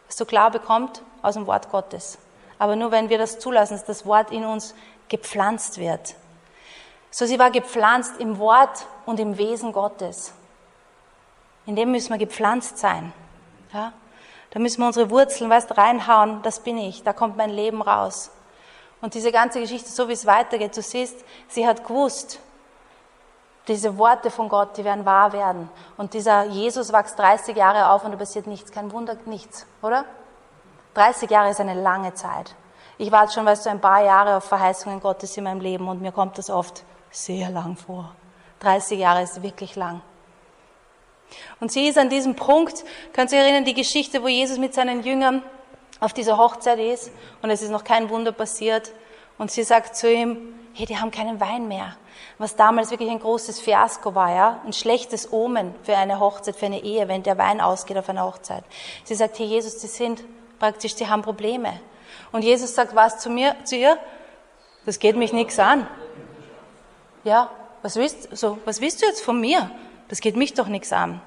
Dass 0.07 0.17
du 0.17 0.25
Glaube 0.25 0.61
kommt 0.61 1.03
aus 1.23 1.35
dem 1.35 1.47
Wort 1.47 1.71
Gottes. 1.71 2.19
Aber 2.59 2.77
nur 2.77 2.91
wenn 2.91 3.09
wir 3.09 3.19
das 3.19 3.39
zulassen, 3.39 3.75
dass 3.75 3.85
das 3.85 4.07
Wort 4.07 4.31
in 4.31 4.45
uns 4.45 4.75
gepflanzt 5.09 5.79
wird. 5.79 6.15
So 7.11 7.27
sie 7.27 7.39
war 7.39 7.51
gepflanzt 7.51 8.19
im 8.19 8.39
Wort 8.39 8.87
und 9.07 9.19
im 9.21 9.39
Wesen 9.39 9.73
Gottes. 9.73 10.33
In 11.67 11.77
dem 11.77 11.91
müssen 11.91 12.11
wir 12.11 12.19
gepflanzt 12.19 12.79
sein. 12.79 13.13
Ja? 13.73 13.93
Da 14.51 14.59
müssen 14.59 14.81
wir 14.81 14.87
unsere 14.87 15.11
Wurzeln, 15.11 15.51
weißt, 15.51 15.77
reinhauen, 15.77 16.41
das 16.43 16.61
bin 16.61 16.79
ich, 16.79 17.03
da 17.03 17.13
kommt 17.13 17.37
mein 17.37 17.51
Leben 17.51 17.83
raus. 17.83 18.31
Und 19.01 19.15
diese 19.15 19.31
ganze 19.31 19.61
Geschichte, 19.61 19.89
so 19.91 20.09
wie 20.09 20.13
es 20.13 20.27
weitergeht, 20.27 20.77
du 20.77 20.83
siehst, 20.83 21.17
sie 21.49 21.67
hat 21.67 21.87
gewusst, 21.87 22.41
diese 23.69 23.99
Worte 23.99 24.31
von 24.31 24.49
Gott, 24.49 24.77
die 24.79 24.85
werden 24.85 25.05
wahr 25.05 25.33
werden. 25.33 25.69
Und 25.99 26.15
dieser 26.15 26.45
Jesus 26.45 26.93
wächst 26.93 27.19
30 27.19 27.55
Jahre 27.55 27.91
auf 27.91 28.03
und 28.05 28.13
da 28.13 28.17
passiert 28.17 28.47
nichts. 28.47 28.73
Kein 28.73 28.91
Wunder, 28.93 29.17
nichts, 29.27 29.67
oder? 29.83 30.07
30 30.95 31.31
Jahre 31.31 31.51
ist 31.51 31.61
eine 31.61 31.75
lange 31.75 32.15
Zeit. 32.15 32.55
Ich 32.97 33.13
warte 33.13 33.35
schon, 33.35 33.45
weißt 33.45 33.67
du, 33.67 33.71
ein 33.71 33.81
paar 33.81 34.03
Jahre 34.03 34.37
auf 34.39 34.45
Verheißungen 34.45 35.01
Gottes 35.01 35.37
in 35.37 35.45
meinem 35.45 35.61
Leben 35.61 35.87
und 35.87 36.01
mir 36.01 36.13
kommt 36.13 36.39
das 36.39 36.49
oft 36.49 36.83
sehr 37.11 37.51
lang 37.51 37.77
vor. 37.77 38.15
30 38.61 38.99
Jahre 38.99 39.23
ist 39.23 39.43
wirklich 39.43 39.77
lang. 39.77 40.01
Und 41.61 41.71
sie 41.71 41.89
ist 41.89 41.99
an 41.99 42.09
diesem 42.09 42.37
Punkt, 42.37 42.85
könnt 43.13 43.33
ihr 43.33 43.39
erinnern, 43.39 43.65
die 43.65 43.75
Geschichte, 43.75 44.23
wo 44.23 44.29
Jesus 44.29 44.59
mit 44.59 44.75
seinen 44.75 45.03
Jüngern 45.03 45.43
auf 46.01 46.13
dieser 46.13 46.39
Hochzeit 46.39 46.79
ist 46.79 47.11
und 47.43 47.51
es 47.51 47.63
ist 47.63 47.71
noch 47.71 47.85
kein 47.85 48.09
Wunder 48.09 48.33
passiert 48.33 48.93
und 49.37 49.51
sie 49.51 49.63
sagt 49.63 49.97
zu 49.97 50.13
ihm, 50.13 50.39
hey, 50.75 50.87
die 50.87 50.97
haben 50.97 51.11
keinen 51.11 51.41
Wein 51.41 51.69
mehr 51.69 51.97
was 52.39 52.57
damals 52.57 52.91
wirklich 52.91 53.11
ein 53.11 53.19
großes 53.19 53.61
Fiasko 53.61 54.15
war, 54.15 54.35
ja, 54.35 54.61
ein 54.65 54.73
schlechtes 54.73 55.33
Omen 55.33 55.75
für 55.83 55.97
eine 55.97 56.21
Hochzeit, 56.21 56.57
für 56.57 56.67
eine 56.67 56.83
Ehe, 56.83 57.09
wenn 57.09 57.23
der 57.23 57.39
Wein 57.39 57.61
ausgeht 57.61 57.99
auf 57.99 58.09
einer 58.09 58.25
Hochzeit. 58.25 58.65
Sie 59.05 59.15
sagt, 59.15 59.39
hey 59.39 59.47
Jesus, 59.47 59.79
die 59.79 59.89
sind 59.89 60.23
praktisch, 60.59 60.95
die 60.95 61.09
haben 61.09 61.23
Probleme. 61.23 61.81
Und 62.33 62.43
Jesus 62.43 62.75
sagt 62.75 62.95
was 62.95 63.19
zu 63.19 63.31
mir, 63.31 63.57
zu 63.65 63.77
ihr? 63.77 63.99
Das 64.87 64.99
geht 64.99 65.17
mich 65.17 65.33
nichts 65.33 65.59
an. 65.59 65.87
Ja, 67.25 67.51
was 67.83 67.97
willst, 67.97 68.37
so, 68.37 68.59
was 68.65 68.81
willst 68.81 69.03
du 69.03 69.07
jetzt 69.07 69.23
von 69.23 69.41
mir? 69.41 69.71
Das 70.09 70.21
geht 70.21 70.37
mich 70.37 70.55
doch 70.55 70.67
nichts 70.69 70.93
an. 70.93 71.21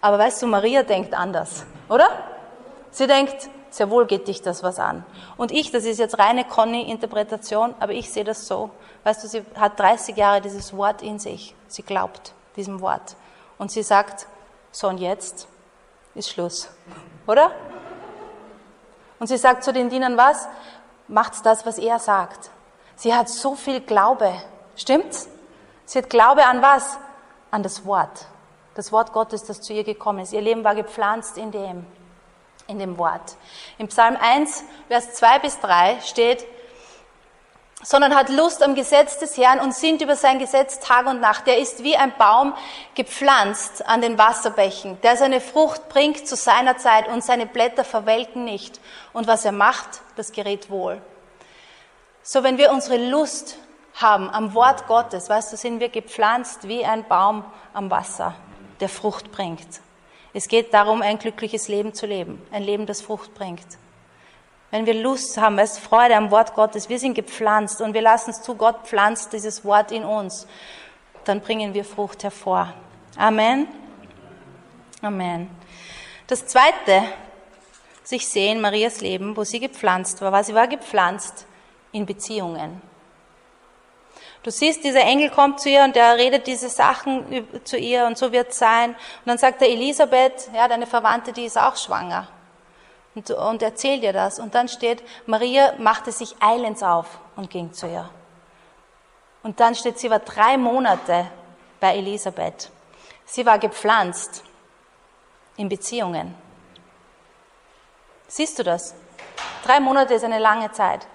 Aber 0.00 0.18
weißt 0.18 0.42
du, 0.42 0.46
Maria 0.46 0.82
denkt 0.82 1.14
anders, 1.14 1.64
oder? 1.88 2.08
Sie 2.90 3.06
denkt, 3.06 3.48
sehr 3.70 3.90
wohl 3.90 4.06
geht 4.06 4.26
dich 4.28 4.42
das 4.42 4.62
was 4.62 4.78
an. 4.78 5.04
Und 5.36 5.52
ich, 5.52 5.70
das 5.70 5.84
ist 5.84 5.98
jetzt 5.98 6.18
reine 6.18 6.44
Conny-Interpretation, 6.44 7.74
aber 7.78 7.92
ich 7.92 8.10
sehe 8.10 8.24
das 8.24 8.46
so. 8.46 8.70
Weißt 9.04 9.22
du, 9.22 9.28
sie 9.28 9.42
hat 9.54 9.78
30 9.78 10.16
Jahre 10.16 10.40
dieses 10.40 10.76
Wort 10.76 11.02
in 11.02 11.18
sich. 11.18 11.54
Sie 11.68 11.82
glaubt 11.82 12.34
diesem 12.56 12.80
Wort. 12.80 13.16
Und 13.58 13.70
sie 13.70 13.82
sagt, 13.82 14.26
so 14.72 14.88
und 14.88 14.98
jetzt 14.98 15.46
ist 16.14 16.30
Schluss. 16.30 16.68
Oder? 17.26 17.52
Und 19.18 19.28
sie 19.28 19.36
sagt 19.36 19.62
zu 19.62 19.72
den 19.72 19.88
Dienern 19.88 20.16
was? 20.16 20.48
Macht 21.06 21.44
das, 21.44 21.64
was 21.64 21.78
er 21.78 21.98
sagt. 21.98 22.50
Sie 22.96 23.14
hat 23.14 23.28
so 23.28 23.54
viel 23.54 23.80
Glaube. 23.80 24.32
Stimmt's? 24.80 25.28
Sie 25.84 25.98
hat 25.98 26.08
Glaube 26.08 26.46
an 26.46 26.62
was? 26.62 26.98
an 27.50 27.62
das 27.62 27.84
Wort. 27.84 28.26
Das 28.74 28.92
Wort 28.92 29.12
Gottes, 29.12 29.44
das 29.44 29.60
zu 29.60 29.72
ihr 29.72 29.84
gekommen 29.84 30.20
ist. 30.20 30.32
Ihr 30.32 30.40
Leben 30.40 30.64
war 30.64 30.74
gepflanzt 30.74 31.36
in 31.36 31.50
dem, 31.50 31.84
in 32.66 32.78
dem 32.78 32.96
Wort. 32.98 33.36
Im 33.78 33.88
Psalm 33.88 34.16
1, 34.20 34.64
Vers 34.88 35.14
2 35.14 35.38
bis 35.40 35.60
3 35.60 36.00
steht, 36.00 36.46
sondern 37.82 38.14
hat 38.14 38.28
Lust 38.28 38.62
am 38.62 38.74
Gesetz 38.74 39.18
des 39.18 39.38
Herrn 39.38 39.58
und 39.58 39.74
sinnt 39.74 40.02
über 40.02 40.14
sein 40.14 40.38
Gesetz 40.38 40.80
Tag 40.80 41.06
und 41.06 41.20
Nacht. 41.20 41.46
Der 41.46 41.58
ist 41.58 41.82
wie 41.82 41.96
ein 41.96 42.12
Baum 42.18 42.54
gepflanzt 42.94 43.86
an 43.86 44.02
den 44.02 44.18
Wasserbächen, 44.18 45.00
der 45.00 45.16
seine 45.16 45.40
Frucht 45.40 45.88
bringt 45.88 46.28
zu 46.28 46.36
seiner 46.36 46.76
Zeit 46.76 47.08
und 47.08 47.24
seine 47.24 47.46
Blätter 47.46 47.84
verwelken 47.84 48.44
nicht. 48.44 48.80
Und 49.12 49.26
was 49.26 49.44
er 49.44 49.52
macht, 49.52 50.02
das 50.16 50.32
gerät 50.32 50.70
wohl. 50.70 51.00
So, 52.22 52.42
wenn 52.42 52.58
wir 52.58 52.70
unsere 52.70 52.98
Lust 52.98 53.56
haben 53.94 54.30
am 54.30 54.54
Wort 54.54 54.86
Gottes, 54.86 55.28
weißt 55.28 55.52
du, 55.52 55.56
sind 55.56 55.80
wir 55.80 55.88
gepflanzt 55.88 56.66
wie 56.68 56.84
ein 56.84 57.06
Baum 57.06 57.44
am 57.72 57.90
Wasser, 57.90 58.34
der 58.80 58.88
Frucht 58.88 59.32
bringt. 59.32 59.80
Es 60.32 60.48
geht 60.48 60.72
darum, 60.72 61.02
ein 61.02 61.18
glückliches 61.18 61.68
Leben 61.68 61.92
zu 61.92 62.06
leben, 62.06 62.40
ein 62.52 62.62
Leben, 62.62 62.86
das 62.86 63.02
Frucht 63.02 63.34
bringt. 63.34 63.66
Wenn 64.70 64.86
wir 64.86 64.94
Lust 64.94 65.36
haben, 65.36 65.58
es 65.58 65.78
Freude 65.78 66.14
am 66.14 66.30
Wort 66.30 66.54
Gottes, 66.54 66.88
wir 66.88 67.00
sind 67.00 67.14
gepflanzt 67.14 67.80
und 67.80 67.92
wir 67.92 68.02
lassen 68.02 68.30
es 68.30 68.42
zu, 68.42 68.54
Gott 68.54 68.86
pflanzt 68.86 69.32
dieses 69.32 69.64
Wort 69.64 69.90
in 69.90 70.04
uns, 70.04 70.46
dann 71.24 71.40
bringen 71.40 71.74
wir 71.74 71.84
Frucht 71.84 72.22
hervor. 72.22 72.72
Amen. 73.16 73.66
Amen. 75.02 75.50
Das 76.28 76.46
zweite, 76.46 77.02
sich 78.04 78.28
sehen, 78.28 78.60
Marias 78.60 79.00
Leben, 79.00 79.36
wo 79.36 79.42
sie 79.42 79.58
gepflanzt 79.58 80.20
war, 80.20 80.30
war, 80.30 80.44
sie 80.44 80.54
war 80.54 80.68
gepflanzt 80.68 81.46
in 81.90 82.06
Beziehungen. 82.06 82.80
Du 84.42 84.50
siehst, 84.50 84.84
dieser 84.84 85.02
Engel 85.02 85.30
kommt 85.30 85.60
zu 85.60 85.68
ihr 85.68 85.84
und 85.84 85.94
der 85.94 86.16
redet 86.16 86.46
diese 86.46 86.70
Sachen 86.70 87.46
zu 87.64 87.76
ihr 87.76 88.06
und 88.06 88.16
so 88.16 88.32
wird 88.32 88.50
es 88.50 88.58
sein. 88.58 88.90
Und 88.90 89.26
dann 89.26 89.38
sagt 89.38 89.60
er, 89.60 89.68
Elisabeth, 89.68 90.50
ja, 90.54 90.66
deine 90.66 90.86
Verwandte, 90.86 91.32
die 91.32 91.44
ist 91.44 91.58
auch 91.58 91.76
schwanger 91.76 92.26
und, 93.14 93.30
und 93.30 93.62
erzählt 93.62 94.02
ihr 94.02 94.12
das. 94.12 94.38
Und 94.38 94.54
dann 94.54 94.68
steht, 94.68 95.02
Maria 95.26 95.74
machte 95.78 96.12
sich 96.12 96.36
eilends 96.40 96.82
auf 96.82 97.18
und 97.36 97.50
ging 97.50 97.72
zu 97.72 97.86
ihr. 97.86 98.08
Und 99.42 99.60
dann 99.60 99.74
steht, 99.74 99.98
sie 99.98 100.10
war 100.10 100.20
drei 100.20 100.56
Monate 100.56 101.26
bei 101.80 101.96
Elisabeth. 101.96 102.70
Sie 103.24 103.46
war 103.46 103.58
gepflanzt 103.58 104.44
in 105.56 105.68
Beziehungen. 105.68 106.34
Siehst 108.28 108.58
du 108.58 108.62
das? 108.62 108.94
Drei 109.64 109.80
Monate 109.80 110.14
ist 110.14 110.24
eine 110.24 110.38
lange 110.38 110.70
Zeit. 110.72 111.06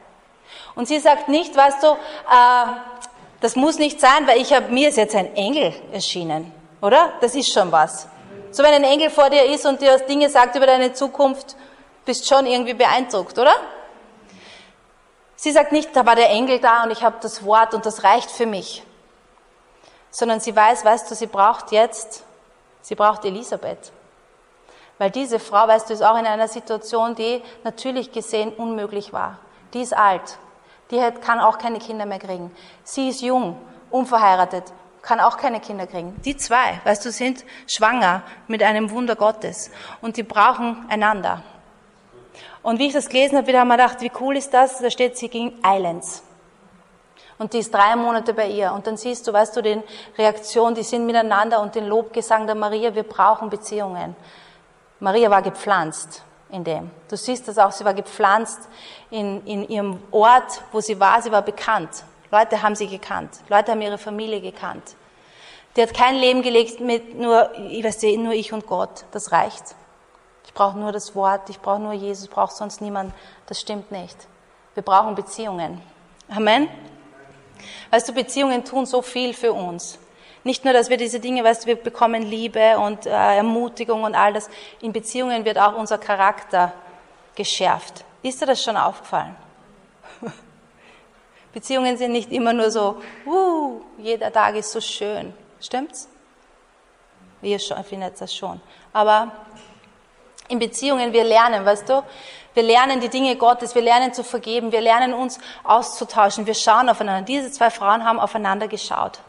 Und 0.75 0.88
sie 0.88 1.00
sagt 1.00 1.29
nicht, 1.29 1.55
weißt 1.55 1.84
du, 1.84 1.88
äh, 1.88 2.95
das 3.42 3.56
muss 3.56 3.77
nicht 3.77 4.00
sein, 4.00 4.27
weil 4.27 4.42
ich 4.42 4.54
hab, 4.54 4.70
mir 4.70 4.89
ist 4.89 4.98
jetzt 4.98 5.15
ein 5.15 5.36
Engel 5.36 5.74
erschienen, 5.92 6.51
oder? 6.82 7.13
Das 7.22 7.36
ist 7.36 7.51
schon 7.51 7.72
was. 7.72 8.08
So 8.51 8.63
wenn 8.63 8.74
ein 8.74 8.84
Engel 8.84 9.10
vor 9.10 9.30
dir 9.30 9.46
ist 9.46 9.65
und 9.65 9.82
dir 9.82 9.98
Dinge 10.00 10.30
sagt 10.30 10.56
über 10.56 10.65
deine 10.65 10.94
Zukunft, 10.94 11.56
bist 12.06 12.27
schon 12.27 12.46
irgendwie 12.46 12.74
beeindruckt, 12.74 13.38
oder? 13.38 13.54
Sie 15.36 15.51
sagt 15.51 15.72
nicht, 15.72 15.96
da 15.96 16.06
war 16.06 16.15
der 16.15 16.30
Engel 16.30 16.60
da 16.60 16.84
und 16.84 16.92
ich 16.92 17.04
habe 17.04 17.18
das 17.22 17.44
Wort 17.46 17.74
und 17.74 17.86
das 17.86 18.04
reicht 18.04 18.32
für 18.32 18.46
mich. 18.46 18.84
Sondern 20.10 20.39
sie 20.39 20.56
weiß, 20.56 20.86
weißt 20.86 21.12
du, 21.12 21.15
sie 21.15 21.27
braucht 21.27 21.72
jetzt, 21.72 22.24
sie 22.82 22.96
braucht 22.96 23.25
Elisabeth. 23.25 23.92
Weil 24.98 25.12
diese 25.12 25.39
Frau, 25.39 25.68
weißt 25.68 25.89
du, 25.89 25.94
ist 25.94 26.01
auch 26.01 26.18
in 26.18 26.25
einer 26.25 26.48
Situation, 26.48 27.15
die 27.15 27.44
natürlich 27.63 28.12
gesehen 28.12 28.54
unmöglich 28.54 29.12
war. 29.12 29.39
Die 29.74 29.82
ist 29.82 29.96
alt. 29.96 30.38
Die 30.92 31.01
kann 31.22 31.39
auch 31.39 31.58
keine 31.58 31.80
Kinder 31.80 32.06
mehr 32.06 32.20
kriegen. 32.20 32.51
Sie 32.84 33.10
ist 33.10 33.22
jung, 33.22 33.58
unverheiratet, 33.89 34.63
kann 35.01 35.20
auch 35.20 35.38
keine 35.38 35.60
Kinder 35.60 35.88
kriegen. 35.88 36.20
Die 36.24 36.38
zwei, 36.38 36.80
weißt 36.84 37.06
du, 37.06 37.12
sind 37.12 37.44
schwanger 37.68 38.24
mit 38.48 38.62
einem 38.63 38.92
Wunder 38.92 39.15
Gottes 39.15 39.72
und 40.01 40.18
die 40.18 40.24
brauchen 40.24 40.86
einander. 40.89 41.44
Und 42.62 42.80
wie 42.80 42.88
ich 42.88 42.94
das 42.94 43.10
gelesen 43.10 43.38
habe, 43.38 43.48
wieder 43.48 43.60
haben 43.60 43.68
wir 43.68 43.77
gedacht, 43.77 44.01
wie 44.01 44.12
cool 44.20 44.38
ist 44.38 44.54
das? 44.54 44.80
Da 44.80 44.89
steht, 44.89 45.18
sie 45.18 45.30
ging 45.30 45.54
Islands. 45.63 46.24
Und 47.38 47.54
die 47.54 47.60
ist 47.60 47.74
drei 47.74 47.96
Monate 47.96 48.34
bei 48.34 48.48
ihr. 48.48 48.72
Und 48.72 48.88
dann 48.88 48.98
siehst 48.98 49.27
du, 49.27 49.34
weißt 49.34 49.56
du, 49.56 49.62
den 49.62 49.84
Reaktion, 50.18 50.74
die 50.74 50.84
sind 50.84 51.06
miteinander 51.06 51.62
und 51.62 51.75
den 51.75 51.86
Lobgesang 51.86 52.48
der 52.48 52.56
Maria, 52.56 52.96
wir 52.96 53.04
brauchen 53.04 53.50
Beziehungen. 53.50 54.15
Maria 55.00 55.30
war 55.30 55.42
gepflanzt 55.42 56.24
in 56.50 56.64
dem. 56.64 56.92
Du 57.10 57.18
siehst 57.18 57.48
das 57.48 57.58
auch, 57.58 57.72
sie 57.72 57.86
war 57.86 57.94
gepflanzt 57.94 58.60
in, 59.10 59.46
in 59.46 59.68
ihrem 59.68 60.00
Ort, 60.12 60.62
wo 60.72 60.80
sie 60.80 61.00
war, 61.00 61.22
sie 61.22 61.32
war 61.32 61.42
bekannt. 61.42 62.04
Leute 62.32 62.62
haben 62.62 62.75
sie 62.75 62.88
gekannt. 62.88 63.32
Leute 63.50 63.72
haben 63.72 63.82
ihre 63.82 63.98
Familie 63.98 64.42
gekannt. 64.42 64.96
Die 65.75 65.82
hat 65.82 65.94
kein 65.94 66.16
Leben 66.16 66.42
gelegt 66.42 66.80
mit 66.80 67.18
nur, 67.18 67.52
ich 67.70 67.84
weiß 67.84 68.02
nicht, 68.02 68.20
nur 68.20 68.34
ich 68.34 68.54
und 68.54 68.66
Gott. 68.66 69.06
Das 69.12 69.32
reicht 69.32 69.75
brauche 70.56 70.80
nur 70.80 70.92
das 70.92 71.14
Wort, 71.14 71.50
ich 71.50 71.60
brauche 71.60 71.82
nur 71.82 71.94
Jesus, 71.94 72.25
ich 72.25 72.32
brauche 72.32 72.52
sonst 72.52 72.82
niemand. 72.82 73.14
Das 73.46 73.62
stimmt 73.62 73.92
nicht. 73.92 74.18
Wir 74.74 74.82
brauchen 74.82 75.14
Beziehungen. 75.14 75.80
Amen. 76.28 76.68
Weißt 77.92 78.10
du, 78.10 78.14
Beziehungen 78.14 78.66
tun 78.66 78.88
so 78.88 79.04
viel 79.04 79.34
für 79.34 79.54
uns. 79.54 80.00
Nicht 80.46 80.64
nur, 80.64 80.74
dass 80.74 80.92
wir 80.92 80.98
diese 80.98 81.20
Dinge, 81.20 81.44
weißt 81.44 81.64
du, 81.64 81.68
wir 81.70 81.75
bekommen 81.75 82.22
Liebe 82.22 82.78
und 82.78 83.08
äh, 83.08 83.10
Ermutigung 83.10 84.04
und 84.04 84.14
all 84.14 84.32
das. 84.32 84.48
In 84.80 84.94
Beziehungen 84.94 85.44
wird 85.44 85.58
auch 85.58 85.75
unser 85.75 85.98
Charakter 85.98 86.72
geschärft. 87.34 88.06
Ist 88.22 88.42
dir 88.42 88.46
das 88.46 88.64
schon 88.64 88.78
aufgefallen? 88.78 89.36
Beziehungen 91.52 91.98
sind 91.98 92.12
nicht 92.12 92.32
immer 92.32 92.54
nur 92.54 92.70
so, 92.70 93.02
uh, 93.25 93.82
jeder 93.98 94.32
Tag 94.32 94.56
ist 94.56 94.72
so 94.72 94.80
schön. 94.80 95.34
Stimmt's? 95.60 96.08
Ihr 97.42 97.60
findet 97.60 98.22
das 98.22 98.36
schon. 98.36 98.62
Aber 98.94 99.32
in 100.48 100.60
Beziehungen, 100.60 101.12
wir 101.12 101.24
lernen, 101.24 101.66
weißt 101.66 101.90
du? 101.90 102.04
Wir 102.54 102.64
lernen 102.64 103.00
die 103.00 103.10
Dinge 103.10 103.36
Gottes, 103.36 103.74
wir 103.74 103.82
lernen 103.82 104.14
zu 104.14 104.24
vergeben, 104.24 104.72
wir 104.72 104.82
lernen 104.82 105.16
uns 105.16 105.40
auszutauschen, 105.64 106.46
wir 106.46 106.54
schauen 106.54 106.88
aufeinander. 106.88 107.25
Diese 107.25 107.50
zwei 107.50 107.72
Frauen 107.72 108.06
haben 108.06 108.20
aufeinander 108.20 108.68
geschaut. 108.68 109.20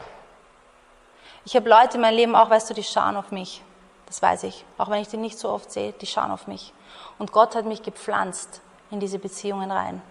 Ich 1.47 1.55
habe 1.55 1.69
Leute 1.69 1.95
in 1.95 2.01
meinem 2.01 2.17
Leben 2.17 2.35
auch, 2.35 2.49
weißt 2.49 2.69
du, 2.69 2.73
die 2.73 2.83
schauen 2.83 3.15
auf 3.15 3.31
mich. 3.31 3.61
Das 4.05 4.21
weiß 4.21 4.43
ich. 4.43 4.65
Auch 4.77 4.89
wenn 4.89 5.01
ich 5.01 5.07
die 5.07 5.15
nicht 5.15 5.39
so 5.39 5.47
oft 5.47 5.71
sehe, 5.71 5.93
die 5.93 6.05
schauen 6.05 6.29
auf 6.29 6.45
mich. 6.45 6.73
Und 7.19 7.31
Gott 7.31 7.55
hat 7.55 7.63
mich 7.63 7.83
gepflanzt 7.83 8.59
in 8.91 8.99
diese 8.99 9.17
Beziehungen 9.17 9.71
rein. 9.71 10.01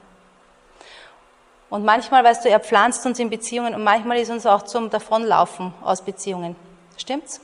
Und 1.68 1.84
manchmal, 1.84 2.24
weißt 2.24 2.46
du, 2.46 2.48
er 2.48 2.58
pflanzt 2.58 3.04
uns 3.04 3.18
in 3.18 3.28
Beziehungen 3.28 3.74
und 3.74 3.84
manchmal 3.84 4.16
ist 4.16 4.30
uns 4.30 4.46
auch 4.46 4.62
zum 4.62 4.88
Davonlaufen 4.88 5.74
aus 5.82 6.00
Beziehungen. 6.00 6.56
Stimmt's? 6.96 7.42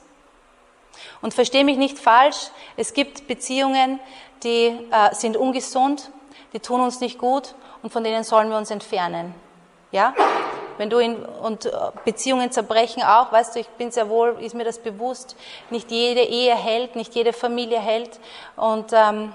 Und 1.21 1.35
verstehe 1.35 1.63
mich 1.63 1.77
nicht 1.77 1.99
falsch, 1.99 2.49
es 2.79 2.95
gibt 2.95 3.29
Beziehungen, 3.29 4.01
die 4.43 4.69
äh, 4.91 5.15
sind 5.15 5.37
ungesund, 5.37 6.11
die 6.55 6.61
tun 6.61 6.81
uns 6.81 7.01
nicht 7.01 7.19
gut 7.19 7.55
und 7.83 7.93
von 7.93 8.03
denen 8.03 8.25
sollen 8.25 8.49
wir 8.49 8.57
uns 8.57 8.71
entfernen. 8.71 9.35
Ja? 9.91 10.15
Wenn 10.83 10.91
du 10.91 10.99
in, 10.99 11.25
und 11.25 11.67
äh, 11.67 11.71
Beziehungen 12.05 12.51
zerbrechen 12.51 13.05
auch, 13.05 13.31
weißt 13.31 13.55
du, 13.55 13.61
ich 13.61 13.69
bin 13.69 13.93
sehr 13.93 14.09
wohl, 14.09 14.37
ist 14.41 14.53
mir 14.53 14.65
das 14.65 14.81
bewusst, 14.81 15.37
nicht 15.71 15.93
jede 15.93 16.23
Ehe 16.23 16.57
hält, 16.57 16.97
nicht 16.97 17.15
jede 17.15 17.33
Familie 17.33 17.79
hält 17.79 18.19
und 18.57 18.93
ähm, 18.93 19.33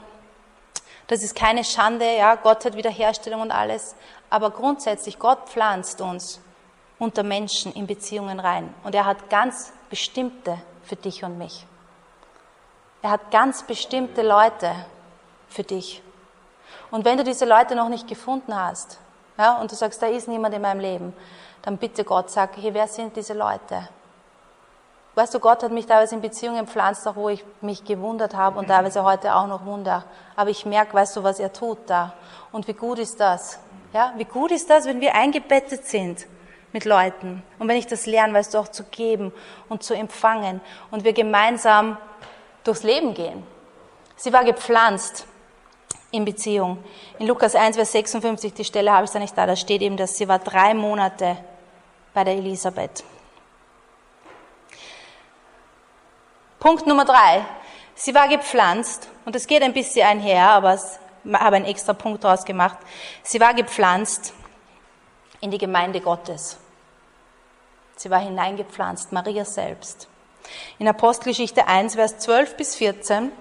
das 1.07 1.23
ist 1.23 1.37
keine 1.37 1.63
Schande, 1.63 2.17
ja, 2.17 2.35
Gott 2.35 2.65
hat 2.65 2.75
Wiederherstellung 2.75 3.39
und 3.39 3.51
alles, 3.51 3.95
aber 4.29 4.51
grundsätzlich, 4.51 5.19
Gott 5.19 5.47
pflanzt 5.47 6.01
uns 6.01 6.41
unter 6.99 7.23
Menschen 7.23 7.71
in 7.71 7.87
Beziehungen 7.87 8.41
rein 8.41 8.73
und 8.83 8.93
er 8.93 9.05
hat 9.05 9.29
ganz 9.29 9.71
bestimmte 9.89 10.57
für 10.83 10.97
dich 10.97 11.23
und 11.23 11.37
mich. 11.37 11.65
Er 13.03 13.11
hat 13.11 13.31
ganz 13.31 13.63
bestimmte 13.63 14.21
Leute 14.21 14.75
für 15.47 15.63
dich. 15.63 16.01
Und 16.91 17.05
wenn 17.05 17.17
du 17.17 17.23
diese 17.23 17.45
Leute 17.45 17.73
noch 17.73 17.87
nicht 17.87 18.05
gefunden 18.05 18.53
hast, 18.53 18.99
ja, 19.37 19.59
und 19.59 19.71
du 19.71 19.75
sagst, 19.75 20.01
da 20.01 20.07
ist 20.07 20.27
niemand 20.27 20.55
in 20.55 20.61
meinem 20.61 20.79
Leben, 20.79 21.13
dann 21.61 21.77
bitte 21.77 22.03
Gott, 22.03 22.29
sag, 22.29 22.57
hey, 22.57 22.73
wer 22.73 22.87
sind 22.87 23.15
diese 23.15 23.33
Leute? 23.33 23.87
Weißt 25.15 25.33
du, 25.33 25.39
Gott 25.39 25.63
hat 25.63 25.71
mich 25.71 25.87
teilweise 25.87 26.13
in 26.13 26.21
Beziehungen 26.21 26.65
gepflanzt, 26.65 27.07
auch 27.07 27.15
wo 27.15 27.29
ich 27.29 27.43
mich 27.61 27.83
gewundert 27.83 28.35
habe 28.35 28.59
und 28.59 28.67
teilweise 28.67 29.03
heute 29.03 29.33
auch 29.33 29.47
noch 29.47 29.65
wunder. 29.65 30.03
Aber 30.35 30.51
ich 30.51 30.63
merke, 30.63 30.93
weißt 30.93 31.15
du, 31.15 31.23
was 31.23 31.39
er 31.39 31.51
tut 31.51 31.79
da? 31.87 32.13
Und 32.51 32.67
wie 32.67 32.73
gut 32.73 32.99
ist 32.99 33.19
das? 33.19 33.57
Ja, 33.93 34.13
wie 34.17 34.25
gut 34.25 34.51
ist 34.51 34.69
das, 34.69 34.85
wenn 34.85 35.01
wir 35.01 35.15
eingebettet 35.15 35.85
sind 35.85 36.27
mit 36.71 36.85
Leuten. 36.85 37.41
Und 37.57 37.67
wenn 37.67 37.77
ich 37.77 37.87
das 37.87 38.05
lerne, 38.05 38.33
weißt 38.33 38.53
du, 38.53 38.59
auch 38.59 38.67
zu 38.67 38.83
geben 38.83 39.33
und 39.69 39.81
zu 39.81 39.95
empfangen 39.95 40.61
und 40.91 41.03
wir 41.03 41.13
gemeinsam 41.13 41.97
durchs 42.63 42.83
Leben 42.83 43.15
gehen. 43.15 43.43
Sie 44.17 44.31
war 44.31 44.43
gepflanzt 44.43 45.25
in 46.11 46.25
Beziehung. 46.25 46.83
In 47.19 47.27
Lukas 47.27 47.55
1, 47.55 47.75
Vers 47.75 47.91
56, 47.91 48.53
die 48.53 48.63
Stelle 48.63 48.91
habe 48.91 49.05
ich 49.05 49.11
da 49.11 49.19
nicht 49.19 49.37
da, 49.37 49.45
da 49.45 49.55
steht 49.55 49.81
eben, 49.81 49.97
dass 49.97 50.17
sie 50.17 50.27
war 50.27 50.39
drei 50.39 50.73
Monate 50.73 51.37
bei 52.13 52.23
der 52.23 52.35
Elisabeth. 52.35 53.03
Punkt 56.59 56.87
Nummer 56.87 57.05
drei. 57.05 57.45
Sie 57.95 58.13
war 58.13 58.27
gepflanzt, 58.27 59.09
und 59.25 59.35
es 59.35 59.47
geht 59.47 59.63
ein 59.63 59.73
bisschen 59.73 60.07
einher, 60.07 60.49
aber 60.49 60.75
ich 60.75 61.33
habe 61.33 61.55
einen 61.55 61.65
extra 61.65 61.93
Punkt 61.93 62.23
daraus 62.23 62.45
gemacht. 62.45 62.77
Sie 63.23 63.39
war 63.39 63.53
gepflanzt 63.53 64.33
in 65.41 65.51
die 65.51 65.57
Gemeinde 65.57 65.99
Gottes. 65.99 66.57
Sie 67.95 68.09
war 68.09 68.19
hineingepflanzt, 68.19 69.11
Maria 69.11 69.43
selbst. 69.43 70.07
In 70.77 70.87
Apostelgeschichte 70.87 71.67
1, 71.67 71.95
Vers 71.95 72.19
12 72.19 72.55
bis 72.55 72.75
14. 72.75 73.31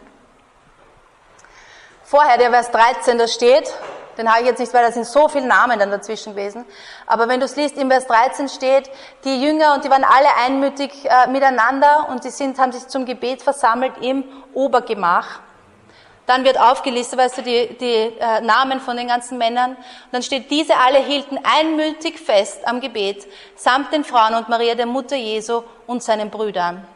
Vorher 2.08 2.38
der 2.38 2.50
Vers 2.50 2.70
13, 2.70 3.18
da 3.18 3.26
steht, 3.26 3.68
den 4.16 4.30
habe 4.30 4.42
ich 4.42 4.46
jetzt 4.46 4.60
nicht, 4.60 4.72
weil 4.72 4.84
da 4.84 4.92
sind 4.92 5.06
so 5.06 5.26
viele 5.26 5.48
Namen 5.48 5.76
dann 5.76 5.90
dazwischen 5.90 6.36
gewesen. 6.36 6.64
Aber 7.04 7.26
wenn 7.26 7.40
du 7.40 7.46
es 7.46 7.56
liest, 7.56 7.76
im 7.78 7.90
Vers 7.90 8.06
13 8.06 8.48
steht, 8.48 8.88
die 9.25 9.42
Jünger 9.42 9.75
und 9.75 9.84
die 9.84 9.90
waren 9.90 10.04
alle 10.04 10.28
einmütig 10.44 10.92
äh, 11.04 11.28
miteinander 11.28 12.06
und 12.08 12.22
die 12.22 12.30
sind, 12.30 12.60
haben 12.60 12.70
sich 12.70 12.86
zum 12.86 13.06
Gebet 13.06 13.42
versammelt 13.42 13.94
im 14.02 14.22
Obergemach. 14.54 15.40
Dann 16.26 16.44
wird 16.44 16.60
aufgelistet, 16.60 17.18
weißt 17.18 17.38
du, 17.38 17.42
die, 17.42 17.76
die 17.76 18.16
äh, 18.20 18.40
Namen 18.40 18.80
von 18.80 18.96
den 18.96 19.08
ganzen 19.08 19.36
Männern. 19.36 19.72
Und 19.72 20.12
dann 20.12 20.22
steht, 20.22 20.48
diese 20.48 20.76
alle 20.76 21.00
hielten 21.00 21.40
einmütig 21.42 22.20
fest 22.20 22.68
am 22.68 22.80
Gebet, 22.80 23.26
samt 23.56 23.92
den 23.92 24.04
Frauen 24.04 24.34
und 24.34 24.48
Maria, 24.48 24.76
der 24.76 24.86
Mutter 24.86 25.16
Jesu 25.16 25.64
und 25.88 26.04
seinen 26.04 26.30
Brüdern. 26.30 26.86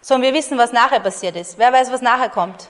So, 0.00 0.14
und 0.14 0.22
wir 0.22 0.32
wissen, 0.32 0.56
was 0.58 0.70
nachher 0.70 1.00
passiert 1.00 1.34
ist. 1.34 1.58
Wer 1.58 1.72
weiß, 1.72 1.90
was 1.90 2.02
nachher 2.02 2.28
kommt? 2.28 2.68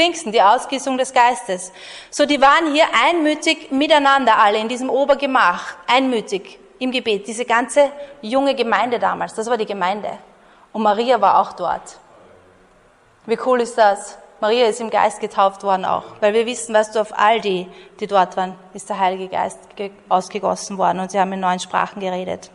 Pfingsten, 0.00 0.32
die 0.32 0.40
Ausgießung 0.40 0.96
des 0.96 1.12
Geistes. 1.12 1.72
So, 2.10 2.24
die 2.24 2.40
waren 2.40 2.72
hier 2.72 2.86
einmütig 3.06 3.70
miteinander 3.70 4.38
alle 4.38 4.56
in 4.58 4.66
diesem 4.66 4.88
Obergemach, 4.88 5.74
einmütig 5.86 6.58
im 6.78 6.90
Gebet. 6.90 7.26
Diese 7.26 7.44
ganze 7.44 7.92
junge 8.22 8.54
Gemeinde 8.54 8.98
damals, 8.98 9.34
das 9.34 9.50
war 9.50 9.58
die 9.58 9.66
Gemeinde. 9.66 10.08
Und 10.72 10.82
Maria 10.82 11.20
war 11.20 11.38
auch 11.38 11.52
dort. 11.52 11.98
Wie 13.26 13.38
cool 13.44 13.60
ist 13.60 13.76
das? 13.76 14.16
Maria 14.40 14.68
ist 14.68 14.80
im 14.80 14.88
Geist 14.88 15.20
getauft 15.20 15.62
worden 15.64 15.84
auch, 15.84 16.04
weil 16.20 16.32
wir 16.32 16.46
wissen, 16.46 16.74
weißt 16.74 16.94
du, 16.94 17.00
auf 17.00 17.12
all 17.18 17.42
die, 17.42 17.66
die 18.00 18.06
dort 18.06 18.38
waren, 18.38 18.58
ist 18.72 18.88
der 18.88 18.98
Heilige 18.98 19.28
Geist 19.28 19.58
ausgegossen 20.08 20.78
worden 20.78 21.00
und 21.00 21.10
sie 21.10 21.20
haben 21.20 21.34
in 21.34 21.40
neuen 21.40 21.60
Sprachen 21.60 22.00
geredet. 22.00 22.50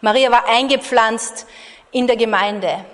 Maria 0.00 0.30
war 0.30 0.48
eingepflanzt 0.48 1.46
in 1.90 2.06
der 2.06 2.16
Gemeinde. 2.16 2.86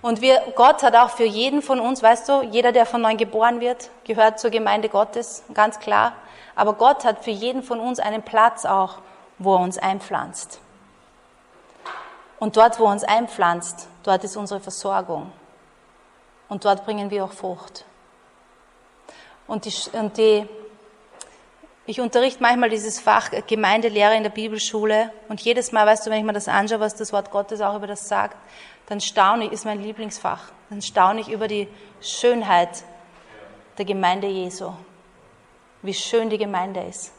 Und 0.00 0.20
wir, 0.20 0.40
Gott 0.54 0.82
hat 0.82 0.94
auch 0.94 1.10
für 1.10 1.24
jeden 1.24 1.60
von 1.60 1.80
uns, 1.80 2.02
weißt 2.02 2.28
du, 2.28 2.42
jeder, 2.42 2.72
der 2.72 2.86
von 2.86 3.00
neuem 3.00 3.16
geboren 3.16 3.60
wird, 3.60 3.90
gehört 4.04 4.38
zur 4.38 4.50
Gemeinde 4.50 4.88
Gottes, 4.88 5.44
ganz 5.54 5.80
klar. 5.80 6.12
Aber 6.54 6.74
Gott 6.74 7.04
hat 7.04 7.24
für 7.24 7.30
jeden 7.30 7.62
von 7.62 7.80
uns 7.80 7.98
einen 7.98 8.22
Platz 8.22 8.64
auch, 8.64 8.98
wo 9.38 9.54
er 9.54 9.60
uns 9.60 9.78
einpflanzt. 9.78 10.60
Und 12.38 12.56
dort, 12.56 12.78
wo 12.78 12.84
er 12.84 12.92
uns 12.92 13.04
einpflanzt, 13.04 13.88
dort 14.04 14.22
ist 14.22 14.36
unsere 14.36 14.60
Versorgung. 14.60 15.32
Und 16.48 16.64
dort 16.64 16.84
bringen 16.84 17.10
wir 17.10 17.24
auch 17.24 17.32
Frucht. 17.32 17.84
Und 19.46 19.64
die, 19.64 19.72
und 19.96 20.16
die 20.16 20.48
ich 21.86 22.00
unterrichte 22.02 22.42
manchmal 22.42 22.68
dieses 22.68 23.00
Fach 23.00 23.30
Gemeindelehre 23.46 24.14
in 24.14 24.22
der 24.22 24.30
Bibelschule 24.30 25.10
und 25.30 25.40
jedes 25.40 25.72
Mal, 25.72 25.86
weißt 25.86 26.06
du, 26.06 26.10
wenn 26.10 26.18
ich 26.18 26.24
mir 26.24 26.34
das 26.34 26.46
anschaue, 26.46 26.80
was 26.80 26.94
das 26.94 27.14
Wort 27.14 27.30
Gottes 27.30 27.62
auch 27.62 27.74
über 27.76 27.86
das 27.86 28.08
sagt, 28.08 28.36
dann 28.88 29.00
staune 29.00 29.46
ich, 29.46 29.52
ist 29.52 29.66
mein 29.66 29.82
Lieblingsfach, 29.82 30.50
dann 30.70 30.80
staune 30.80 31.20
ich 31.20 31.28
über 31.28 31.46
die 31.46 31.68
Schönheit 32.00 32.84
der 33.76 33.84
Gemeinde 33.84 34.26
Jesu. 34.26 34.72
Wie 35.82 35.92
schön 35.94 36.30
die 36.30 36.38
Gemeinde 36.38 36.80
ist. 36.80 37.12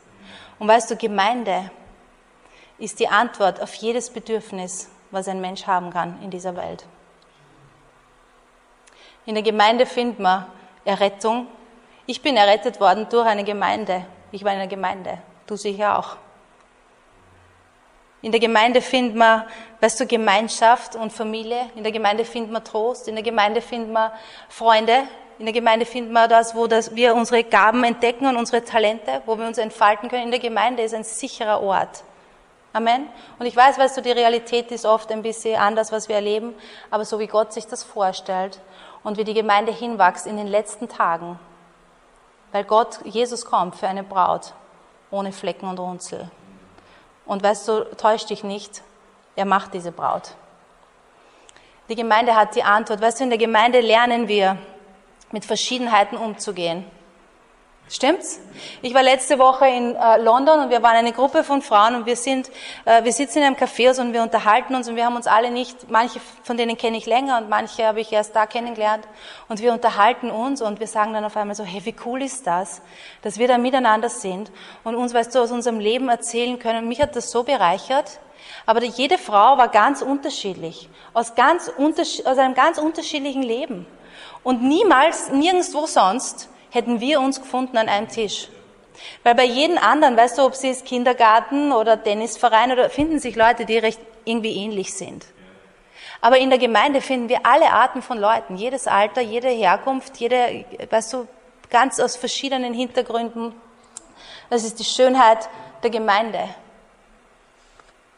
Und 0.58 0.68
weißt 0.68 0.90
du, 0.92 0.98
Gemeinde 0.98 1.70
ist 2.80 3.00
die 3.00 3.08
Antwort 3.08 3.62
auf 3.62 3.74
jedes 3.76 4.10
Bedürfnis, 4.10 4.90
was 5.12 5.28
ein 5.28 5.42
Mensch 5.42 5.68
haben 5.68 5.92
kann 5.92 6.20
in 6.24 6.32
dieser 6.32 6.56
Welt. 6.56 6.86
In 9.26 9.36
der 9.36 9.44
Gemeinde 9.44 9.86
findet 9.86 10.20
man 10.20 10.48
Errettung. 10.86 11.48
Ich 12.08 12.24
bin 12.24 12.36
errettet 12.36 12.80
worden 12.80 13.08
durch 13.12 13.28
eine 13.28 13.44
Gemeinde. 13.44 14.06
Ich 14.32 14.44
war 14.44 14.54
in 14.54 14.60
der 14.60 14.68
Gemeinde, 14.68 15.20
du 15.46 15.56
sicher 15.56 16.00
auch. 16.00 16.18
In 18.22 18.32
der 18.32 18.42
Gemeinde 18.42 18.82
findet 18.82 19.16
man, 19.16 19.46
weißt 19.80 20.00
du, 20.02 20.06
Gemeinschaft 20.06 20.96
und 20.96 21.14
Familie. 21.14 21.70
In 21.76 21.84
der 21.84 21.92
Gemeinde 21.92 22.26
findet 22.26 22.52
man 22.52 22.64
Trost. 22.64 23.08
In 23.08 23.16
der 23.16 23.24
Gemeinde 23.24 23.62
findet 23.62 23.92
man 23.92 24.12
Freunde. 24.50 25.04
In 25.38 25.46
der 25.46 25.54
Gemeinde 25.54 25.86
findet 25.86 26.12
man 26.12 26.30
das, 26.30 26.54
wo 26.54 26.68
das, 26.68 26.96
wir 26.96 27.16
unsere 27.16 27.46
Gaben 27.46 27.84
entdecken 27.86 28.28
und 28.28 28.36
unsere 28.36 28.64
Talente, 28.64 29.22
wo 29.26 29.38
wir 29.38 29.48
uns 29.48 29.58
entfalten 29.58 30.10
können. 30.10 30.24
In 30.24 30.32
der 30.32 30.42
Gemeinde 30.42 30.84
ist 30.84 30.94
ein 30.94 31.06
sicherer 31.06 31.62
Ort. 31.62 32.04
Amen. 32.74 33.08
Und 33.40 33.46
ich 33.46 33.56
weiß, 33.56 33.80
weißt 33.80 33.98
du, 33.98 34.02
die 34.02 34.12
Realität 34.12 34.72
ist 34.72 34.86
oft 34.86 35.12
ein 35.12 35.24
bisschen 35.24 35.60
anders, 35.60 35.92
was 35.92 36.08
wir 36.08 36.16
erleben, 36.16 36.54
aber 36.92 37.04
so 37.04 37.20
wie 37.20 37.28
Gott 37.28 37.52
sich 37.52 37.66
das 37.66 37.84
vorstellt 37.84 38.60
und 39.04 39.18
wie 39.18 39.24
die 39.24 39.34
Gemeinde 39.34 39.72
hinwächst 39.72 40.28
in 40.28 40.38
den 40.38 40.48
letzten 40.48 40.88
Tagen, 40.88 41.40
weil 42.52 42.64
Gott, 42.66 43.00
Jesus 43.06 43.46
kommt 43.46 43.76
für 43.76 43.88
eine 43.88 44.04
Braut 44.04 44.54
ohne 45.10 45.32
Flecken 45.32 45.68
und 45.68 45.80
Runzel. 45.80 46.30
Und 47.30 47.44
weißt 47.44 47.68
du, 47.68 47.84
täusch 47.96 48.26
dich 48.26 48.44
nicht, 48.44 48.82
er 49.36 49.46
macht 49.46 49.76
diese 49.76 49.92
Braut. 49.92 50.34
Die 51.88 51.94
Gemeinde 51.94 52.36
hat 52.36 52.56
die 52.56 52.64
Antwort. 52.64 53.02
Weißt 53.02 53.20
du, 53.20 53.26
in 53.26 53.30
der 53.30 53.38
Gemeinde 53.38 53.82
lernen 53.82 54.28
wir, 54.28 54.58
mit 55.32 55.46
Verschiedenheiten 55.46 56.18
umzugehen. 56.18 56.86
Stimmt's? 57.92 58.40
Ich 58.84 58.94
war 58.94 59.02
letzte 59.02 59.40
Woche 59.40 59.68
in 59.68 59.96
äh, 59.96 60.22
London 60.22 60.60
und 60.60 60.70
wir 60.70 60.84
waren 60.84 60.96
eine 60.96 61.12
Gruppe 61.12 61.44
von 61.44 61.64
Frauen 61.64 61.96
und 61.96 62.06
wir 62.06 62.16
sind, 62.16 62.52
äh, 62.86 63.04
wir 63.04 63.12
sitzen 63.12 63.40
in 63.40 63.46
einem 63.46 63.56
Café 63.56 64.00
und 64.00 64.14
wir 64.14 64.22
unterhalten 64.22 64.76
uns 64.76 64.88
und 64.88 64.96
wir 64.96 65.06
haben 65.06 65.16
uns 65.16 65.26
alle 65.26 65.50
nicht, 65.50 65.90
manche 65.90 66.20
von 66.44 66.56
denen 66.56 66.78
kenne 66.78 66.98
ich 66.98 67.08
länger 67.08 67.40
und 67.40 67.50
manche 67.50 67.88
habe 67.88 68.00
ich 68.00 68.12
erst 68.12 68.36
da 68.36 68.46
kennengelernt 68.46 69.08
und 69.48 69.60
wir 69.60 69.74
unterhalten 69.74 70.30
uns 70.30 70.62
und 70.62 70.80
wir 70.80 70.86
sagen 70.86 71.14
dann 71.14 71.26
auf 71.26 71.36
einmal 71.36 71.56
so, 71.56 71.64
hey, 71.64 71.84
wie 71.84 71.96
cool 72.06 72.22
ist 72.22 72.46
das, 72.46 72.84
dass 73.24 73.40
wir 73.40 73.48
da 73.48 73.58
miteinander 73.58 74.10
sind 74.10 74.52
und 74.84 74.94
uns, 74.94 75.16
weißt 75.16 75.34
du, 75.34 75.40
aus 75.40 75.52
unserem 75.52 75.80
Leben 75.80 76.10
erzählen 76.10 76.60
können. 76.60 76.88
Mich 76.88 77.02
hat 77.02 77.16
das 77.16 77.32
so 77.32 77.42
bereichert. 77.42 78.20
Aber 78.66 78.84
jede 78.84 79.18
Frau 79.18 79.58
war 79.58 79.68
ganz 79.68 80.02
unterschiedlich, 80.02 80.90
aus, 81.14 81.34
ganz, 81.36 81.72
aus 81.78 82.38
einem 82.38 82.54
ganz 82.54 82.78
unterschiedlichen 82.78 83.42
Leben. 83.42 83.86
Und 84.44 84.62
niemals, 84.62 85.32
nirgendwo 85.32 85.88
sonst 85.88 86.49
hätten 86.72 87.00
wir 87.00 87.20
uns 87.20 87.40
gefunden 87.40 87.78
an 87.78 87.90
einem 87.90 88.08
Tisch. 88.08 88.50
Weil 89.24 89.36
bei 89.36 89.46
jedem 89.46 89.78
anderen, 89.78 90.18
weißt 90.18 90.38
du, 90.38 90.44
ob 90.44 90.56
sie 90.56 90.70
es 90.70 90.84
Kindergarten 90.84 91.72
oder 91.72 92.02
Tennisverein 92.02 92.72
oder 92.72 92.90
finden 92.90 93.20
sich 93.20 93.36
Leute, 93.36 93.66
die 93.66 93.78
recht 93.78 94.00
irgendwie 94.26 94.56
ähnlich 94.56 94.94
sind. 94.94 95.26
Aber 96.22 96.38
in 96.38 96.50
der 96.50 96.60
Gemeinde 96.60 97.02
finden 97.02 97.30
wir 97.30 97.46
alle 97.46 97.72
Arten 97.72 98.02
von 98.02 98.18
Leuten, 98.18 98.58
jedes 98.58 98.88
Alter, 98.88 99.22
jede 99.22 99.48
Herkunft, 99.48 100.18
jede, 100.18 100.66
weißt 100.90 101.14
du, 101.14 101.28
ganz 101.70 102.00
aus 102.00 102.18
verschiedenen 102.18 102.74
Hintergründen. 102.74 103.54
Das 104.50 104.64
ist 104.64 104.80
die 104.80 104.84
Schönheit 104.84 105.50
der 105.82 105.90
Gemeinde. 105.90 106.50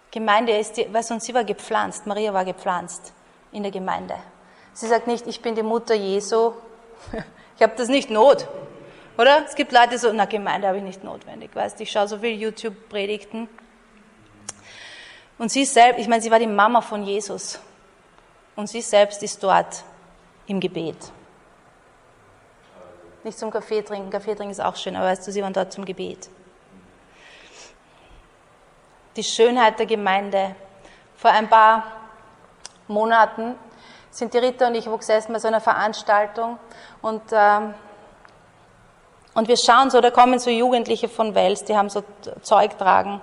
Gemeinde 0.10 0.58
ist 0.58 0.78
die, 0.78 0.92
weißt 0.92 1.12
du, 1.12 1.14
und 1.16 1.24
sie 1.24 1.34
war 1.34 1.44
gepflanzt, 1.44 2.08
Maria 2.08 2.34
war 2.34 2.44
gepflanzt 2.44 3.14
in 3.52 3.64
der 3.64 3.72
Gemeinde. 3.72 4.16
Sie 4.74 4.88
sagt 4.88 5.08
nicht, 5.08 5.28
ich 5.28 5.42
bin 5.42 5.56
die 5.56 5.64
Mutter 5.64 5.94
Jesu, 5.94 6.54
ich 7.62 7.64
habe 7.64 7.76
das 7.78 7.90
nicht 7.90 8.10
not. 8.10 8.48
Oder? 9.20 9.46
Es 9.46 9.54
gibt 9.54 9.72
Leute, 9.72 9.90
die 9.90 9.98
so, 9.98 10.12
na, 10.12 10.26
Gemeinde 10.26 10.68
habe 10.68 10.80
ich 10.80 10.84
nicht 10.84 11.04
notwendig, 11.04 11.52
weißt 11.54 11.80
ich 11.80 11.92
schaue 11.92 12.08
so 12.08 12.18
viel 12.18 12.32
YouTube-Predigten. 12.32 13.48
Und 15.38 15.52
sie 15.52 15.64
selbst, 15.66 16.00
ich 16.02 16.08
meine, 16.08 16.24
sie 16.24 16.32
war 16.32 16.40
die 16.40 16.48
Mama 16.48 16.82
von 16.82 17.04
Jesus. 17.04 17.60
Und 18.56 18.66
sie 18.68 18.82
selbst 18.82 19.22
ist 19.22 19.44
dort 19.44 19.84
im 20.48 20.60
Gebet. 20.60 20.98
Nicht 23.24 23.38
zum 23.38 23.52
Kaffee 23.52 23.84
trinken, 23.84 24.10
Kaffee 24.10 24.34
trinken 24.34 24.50
ist 24.54 24.60
auch 24.60 24.76
schön, 24.76 24.96
aber 24.96 25.06
weißt 25.06 25.28
du, 25.28 25.32
sie 25.32 25.44
waren 25.44 25.54
dort 25.54 25.72
zum 25.72 25.86
Gebet. 25.86 26.32
Die 29.16 29.24
Schönheit 29.24 29.78
der 29.78 29.86
Gemeinde. 29.86 30.56
Vor 31.16 31.30
ein 31.30 31.48
paar 31.48 31.86
Monaten 32.88 33.54
sind 34.12 34.34
die 34.34 34.38
Ritter 34.38 34.68
und 34.68 34.76
ich 34.76 34.90
wo 34.90 34.98
gesessen 34.98 35.34
bei 35.34 35.40
so 35.40 35.48
einer 35.48 35.62
Veranstaltung 35.62 36.60
und, 37.02 37.22
ähm, 37.32 37.74
und 39.34 39.48
wir 39.48 39.58
schauen 39.58 39.90
so, 39.90 40.02
da 40.02 40.12
kommen 40.12 40.38
so 40.38 40.50
Jugendliche 40.50 41.08
von 41.08 41.34
Wels, 41.34 41.64
die 41.64 41.76
haben 41.76 41.90
so 41.90 42.04
Zeug 42.42 42.78
tragen, 42.78 43.22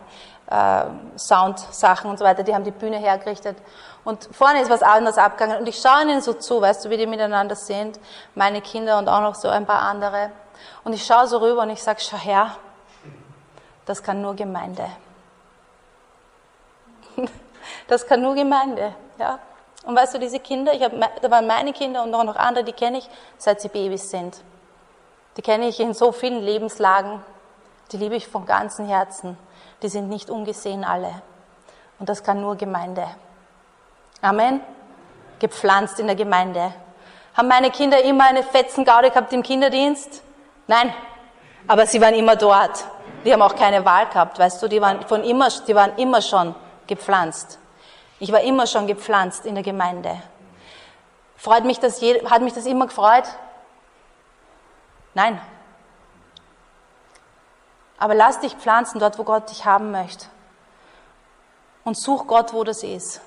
äh, 0.51 0.85
Soundsachen 1.17 2.11
und 2.11 2.19
so 2.19 2.25
weiter, 2.25 2.43
die 2.43 2.55
haben 2.55 2.65
die 2.65 2.71
Bühne 2.71 2.97
hergerichtet 2.97 3.59
und 4.05 4.29
vorne 4.33 4.63
ist 4.63 4.71
was 4.71 4.83
anderes 4.83 5.19
abgegangen 5.19 5.59
und 5.59 5.69
ich 5.69 5.79
schaue 5.79 6.03
ihnen 6.03 6.23
so 6.23 6.33
zu, 6.33 6.61
weißt 6.61 6.87
du, 6.87 6.91
wie 6.91 6.97
die 6.97 7.07
miteinander 7.07 7.55
sind, 7.55 8.01
meine 8.35 8.63
Kinder 8.63 8.99
und 8.99 9.09
auch 9.09 9.21
noch 9.21 9.35
so 9.35 9.49
ein 9.49 9.67
paar 9.67 9.83
andere 9.83 10.31
und 10.85 10.95
ich 10.95 11.05
schaue 11.05 11.27
so 11.27 11.39
rüber 11.39 11.63
und 11.63 11.71
ich 11.71 11.83
sage, 11.83 12.01
schau 12.01 12.17
her, 12.17 12.57
das 13.85 14.03
kann 14.03 14.23
nur 14.23 14.35
Gemeinde. 14.35 14.87
Das 17.87 18.07
kann 18.07 18.23
nur 18.23 18.35
Gemeinde, 18.35 18.95
ja. 19.19 19.39
Und 19.89 19.97
weißt 19.97 20.13
du, 20.13 20.19
diese 20.19 20.39
Kinder, 20.39 20.75
ich 20.75 20.83
hab, 20.83 20.93
da 21.23 21.31
waren 21.31 21.47
meine 21.47 21.73
Kinder 21.73 22.03
und 22.03 22.11
noch 22.11 22.37
andere, 22.37 22.63
die 22.63 22.75
kenne 22.75 22.99
ich, 22.99 23.09
seit 23.39 23.63
sie 23.63 23.69
Babys 23.69 24.11
sind. 24.11 24.37
Die 25.39 25.41
kenne 25.41 25.67
ich 25.67 25.81
in 25.81 25.95
so 25.95 26.13
vielen 26.13 26.43
Lebenslagen. 26.43 27.23
Die 27.91 27.97
liebe 27.97 28.15
ich 28.15 28.29
von 28.29 28.45
ganzem 28.45 28.87
Herzen. 28.87 29.39
Die 29.81 29.89
sind 29.89 30.11
nicht 30.11 30.29
ungesehen 30.29 30.85
alle. 30.85 31.23
Und 31.99 32.11
das 32.11 32.23
kann 32.23 32.43
nur 32.43 32.57
Gemeinde. 32.57 33.07
Amen. 34.21 34.61
Gepflanzt 35.39 35.99
in 36.01 36.07
der 36.07 36.17
Gemeinde. 36.17 36.71
Haben 37.35 37.49
meine 37.49 37.71
Kinder 37.71 38.05
immer 38.05 38.27
eine 38.27 38.43
Fetzengaude 38.43 39.09
gehabt 39.09 39.33
im 39.33 39.43
Kinderdienst? 39.43 40.21
Nein. 40.67 40.93
Aber 41.67 41.87
sie 41.87 41.99
waren 41.99 42.13
immer 42.13 42.37
dort. 42.37 42.85
Die 43.25 43.33
haben 43.33 43.41
auch 43.41 43.57
keine 43.57 43.83
Wahl 43.87 44.05
gehabt, 44.09 44.39
weißt 44.39 44.63
du, 44.63 44.69
die 44.69 44.83
waren, 44.83 45.01
von 45.07 45.25
immer, 45.25 45.49
die 45.67 45.75
waren 45.75 45.97
immer 45.97 46.21
schon 46.21 46.55
gepflanzt. 46.87 47.59
Ich 48.19 48.33
war 48.33 48.41
immer 48.41 48.67
schon 48.67 48.87
gepflanzt 48.87 49.47
in 49.47 49.55
der 49.55 49.65
Gemeinde. 49.65 50.21
Freut 51.37 51.65
mich 51.65 51.79
das, 51.79 52.03
hat 52.03 52.43
mich 52.43 52.53
das 52.53 52.67
immer 52.67 52.87
gefreut? 52.87 53.25
Nein. 55.15 55.41
Aber 57.99 58.15
lass 58.15 58.41
dich 58.41 58.55
pflanzen 58.55 58.99
dort, 58.99 59.19
wo 59.19 59.25
Gott 59.25 59.51
dich 59.51 59.65
haben 59.65 59.91
möchte. 59.91 60.27
Und 61.85 61.97
such 61.97 62.27
Gott, 62.27 62.53
wo 62.53 62.65
das 62.65 62.83
ist. 62.83 63.21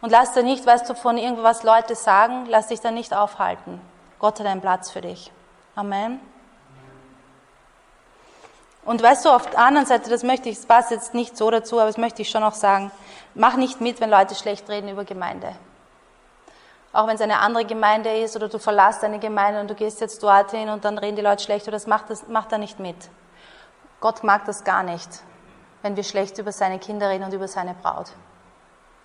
Und 0.00 0.10
lass 0.10 0.32
dir 0.32 0.42
nicht, 0.42 0.64
weißt 0.64 0.88
du, 0.88 0.94
von 0.94 1.18
irgendwas 1.18 1.62
Leute 1.62 1.94
sagen, 1.94 2.46
lass 2.46 2.68
dich 2.68 2.80
da 2.80 2.90
nicht 2.90 3.14
aufhalten. 3.14 3.80
Gott 4.18 4.38
hat 4.40 4.46
einen 4.46 4.60
Platz 4.60 4.90
für 4.90 5.00
dich. 5.00 5.32
Amen. 5.74 6.20
Und 8.84 9.02
weißt 9.02 9.24
du, 9.24 9.30
auf 9.30 9.50
der 9.50 9.58
anderen 9.58 9.86
Seite, 9.86 10.08
das 10.08 10.22
möchte 10.22 10.48
ich, 10.48 10.56
es 10.56 10.66
passt 10.66 10.90
jetzt 10.90 11.14
nicht 11.14 11.36
so 11.36 11.50
dazu, 11.50 11.78
aber 11.78 11.88
das 11.88 11.98
möchte 11.98 12.22
ich 12.22 12.30
schon 12.30 12.42
auch 12.42 12.54
sagen, 12.54 12.90
mach 13.38 13.56
nicht 13.56 13.80
mit, 13.80 14.00
wenn 14.00 14.10
Leute 14.10 14.34
schlecht 14.34 14.68
reden 14.68 14.88
über 14.88 15.04
Gemeinde. 15.04 15.54
Auch 16.92 17.06
wenn 17.06 17.14
es 17.14 17.20
eine 17.20 17.38
andere 17.38 17.64
Gemeinde 17.64 18.18
ist 18.18 18.34
oder 18.36 18.48
du 18.48 18.58
verlässt 18.58 19.04
eine 19.04 19.18
Gemeinde 19.18 19.60
und 19.60 19.70
du 19.70 19.74
gehst 19.74 20.00
jetzt 20.00 20.22
dorthin 20.22 20.68
und 20.68 20.84
dann 20.84 20.98
reden 20.98 21.16
die 21.16 21.22
Leute 21.22 21.42
schlecht, 21.44 21.66
oder 21.66 21.76
das 21.76 21.86
macht, 21.86 22.10
das 22.10 22.28
macht 22.28 22.52
da 22.52 22.58
nicht 22.58 22.80
mit. 22.80 22.96
Gott 24.00 24.24
mag 24.24 24.44
das 24.44 24.64
gar 24.64 24.82
nicht, 24.82 25.08
wenn 25.82 25.96
wir 25.96 26.02
schlecht 26.02 26.38
über 26.38 26.52
seine 26.52 26.78
Kinder 26.78 27.08
reden 27.08 27.24
und 27.24 27.32
über 27.32 27.46
seine 27.46 27.74
Braut. 27.74 28.10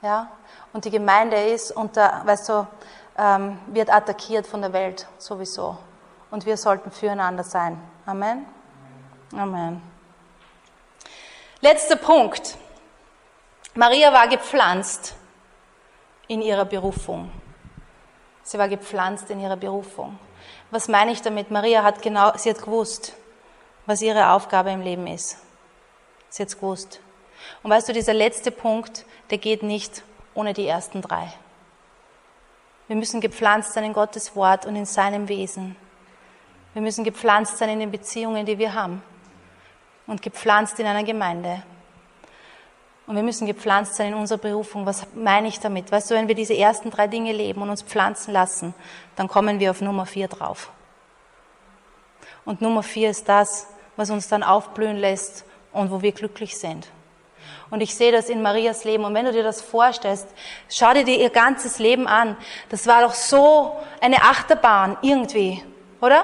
Ja? 0.01 0.29
Und 0.71 0.85
die 0.85 0.91
Gemeinde 0.91 1.37
ist 1.37 1.71
unter, 1.71 2.21
weißt 2.25 2.49
du, 2.49 2.67
ähm, 3.17 3.59
wird 3.67 3.93
attackiert 3.93 4.47
von 4.47 4.61
der 4.61 4.73
Welt 4.73 5.07
sowieso. 5.19 5.77
Und 6.31 6.45
wir 6.45 6.57
sollten 6.57 6.89
füreinander 6.89 7.43
sein. 7.43 7.79
Amen. 8.05 8.45
Amen. 9.37 9.81
Letzter 11.61 11.95
Punkt. 11.95 12.57
Maria 13.75 14.13
war 14.13 14.27
gepflanzt 14.27 15.15
in 16.27 16.43
ihrer 16.43 16.65
Berufung. 16.65 17.31
Sie 18.43 18.59
war 18.59 18.69
gepflanzt 18.69 19.31
in 19.31 19.39
ihrer 19.39 19.57
Berufung. 19.57 20.19
Was 20.69 20.87
meine 20.87 21.11
ich 21.11 21.21
damit? 21.23 21.49
Maria 21.49 21.81
hat 21.81 22.01
genau, 22.03 22.37
sie 22.37 22.51
hat 22.51 22.61
gewusst, 22.61 23.13
was 23.87 24.03
ihre 24.03 24.29
Aufgabe 24.29 24.71
im 24.71 24.81
Leben 24.81 25.07
ist. 25.07 25.37
Sie 26.29 26.43
hat 26.43 26.53
gewusst. 26.53 26.99
Und 27.63 27.71
weißt 27.71 27.89
du, 27.89 27.93
dieser 27.93 28.13
letzte 28.13 28.51
Punkt, 28.51 29.05
der 29.31 29.39
geht 29.39 29.63
nicht 29.63 30.03
ohne 30.35 30.53
die 30.53 30.67
ersten 30.67 31.01
drei. 31.01 31.33
Wir 32.87 32.95
müssen 32.95 33.21
gepflanzt 33.21 33.73
sein 33.73 33.85
in 33.85 33.93
Gottes 33.93 34.35
Wort 34.35 34.67
und 34.67 34.75
in 34.75 34.85
seinem 34.85 35.29
Wesen. 35.29 35.75
Wir 36.73 36.81
müssen 36.83 37.03
gepflanzt 37.03 37.57
sein 37.57 37.69
in 37.69 37.79
den 37.79 37.91
Beziehungen, 37.91 38.45
die 38.45 38.59
wir 38.59 38.75
haben. 38.75 39.01
Und 40.05 40.21
gepflanzt 40.21 40.79
in 40.79 40.85
einer 40.85 41.03
Gemeinde. 41.03 41.63
Und 43.05 43.15
wir 43.15 43.23
müssen 43.23 43.47
gepflanzt 43.47 43.95
sein 43.95 44.13
in 44.13 44.13
unserer 44.13 44.37
Berufung. 44.37 44.85
Was 44.85 45.05
meine 45.13 45.47
ich 45.47 45.59
damit? 45.59 45.91
Weißt 45.91 46.09
du, 46.09 46.15
wenn 46.15 46.27
wir 46.27 46.35
diese 46.35 46.57
ersten 46.57 46.89
drei 46.89 47.07
Dinge 47.07 47.33
leben 47.33 47.61
und 47.61 47.69
uns 47.69 47.81
pflanzen 47.81 48.31
lassen, 48.31 48.73
dann 49.15 49.27
kommen 49.27 49.59
wir 49.59 49.71
auf 49.71 49.81
Nummer 49.81 50.05
vier 50.05 50.27
drauf. 50.29 50.71
Und 52.45 52.61
Nummer 52.61 52.83
vier 52.83 53.09
ist 53.09 53.27
das, 53.27 53.67
was 53.95 54.09
uns 54.09 54.27
dann 54.27 54.43
aufblühen 54.43 54.97
lässt 54.97 55.45
und 55.71 55.91
wo 55.91 56.01
wir 56.01 56.11
glücklich 56.13 56.57
sind. 56.57 56.87
Und 57.69 57.81
ich 57.81 57.95
sehe 57.95 58.11
das 58.11 58.29
in 58.29 58.41
Marias 58.41 58.83
Leben. 58.83 59.03
Und 59.03 59.13
wenn 59.13 59.25
du 59.25 59.31
dir 59.31 59.43
das 59.43 59.61
vorstellst, 59.61 60.27
schau 60.69 60.93
dir 60.93 61.07
ihr 61.07 61.29
ganzes 61.29 61.79
Leben 61.79 62.07
an. 62.07 62.37
Das 62.69 62.87
war 62.87 63.01
doch 63.01 63.13
so 63.13 63.79
eine 63.99 64.17
Achterbahn 64.17 64.97
irgendwie, 65.01 65.63
oder? 65.99 66.23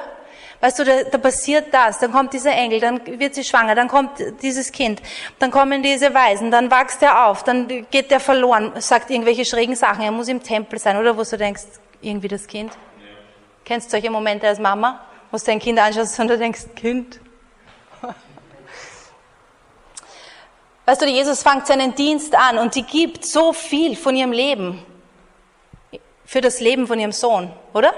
Weißt 0.62 0.78
du, 0.80 0.84
da, 0.84 1.04
da 1.04 1.18
passiert 1.18 1.74
das, 1.74 2.00
dann 2.00 2.12
kommt 2.12 2.34
dieser 2.34 2.52
Engel, 2.52 2.82
dann 2.82 3.00
wird 3.20 3.34
sie 3.34 3.46
schwanger, 3.46 3.76
dann 3.76 3.88
kommt 3.88 4.12
dieses 4.42 4.74
Kind, 4.74 5.02
dann 5.40 5.52
kommen 5.52 5.82
diese 5.82 6.14
Weisen, 6.14 6.52
dann 6.52 6.70
wächst 6.70 7.02
er 7.02 7.28
auf, 7.28 7.44
dann 7.44 7.88
geht 7.90 8.12
der 8.12 8.20
verloren, 8.20 8.74
sagt 8.80 9.10
irgendwelche 9.10 9.46
schrägen 9.46 9.78
Sachen, 9.78 10.02
er 10.02 10.12
muss 10.12 10.28
im 10.28 10.44
Tempel 10.44 10.78
sein, 10.78 10.98
oder 10.98 11.16
wo 11.18 11.24
du 11.24 11.38
denkst, 11.38 11.64
irgendwie 12.02 12.28
das 12.28 12.46
Kind. 12.46 12.74
Ja. 12.74 12.78
Kennst 13.64 13.88
du 13.88 13.92
solche 13.92 14.10
Momente 14.10 14.48
als 14.48 14.60
Mama, 14.60 15.00
wo 15.32 15.38
du 15.38 15.44
dein 15.46 15.60
Kind 15.60 15.80
anschaust 15.80 16.20
und 16.20 16.28
du 16.28 16.38
denkst, 16.38 16.66
Kind? 16.76 17.22
Weißt 20.86 21.02
du, 21.02 21.06
Jesus 21.06 21.42
fängt 21.42 21.68
seinen 21.68 21.96
Dienst 21.96 22.36
an 22.36 22.58
und 22.58 22.76
die 22.76 22.84
gibt 22.84 23.26
so 23.26 23.54
viel 23.54 23.96
von 23.96 24.14
ihrem 24.14 24.34
Leben 24.34 24.86
für 26.26 26.42
das 26.42 26.60
Leben 26.60 26.86
von 26.86 27.00
ihrem 27.00 27.14
Sohn, 27.14 27.50
oder? 27.74 27.94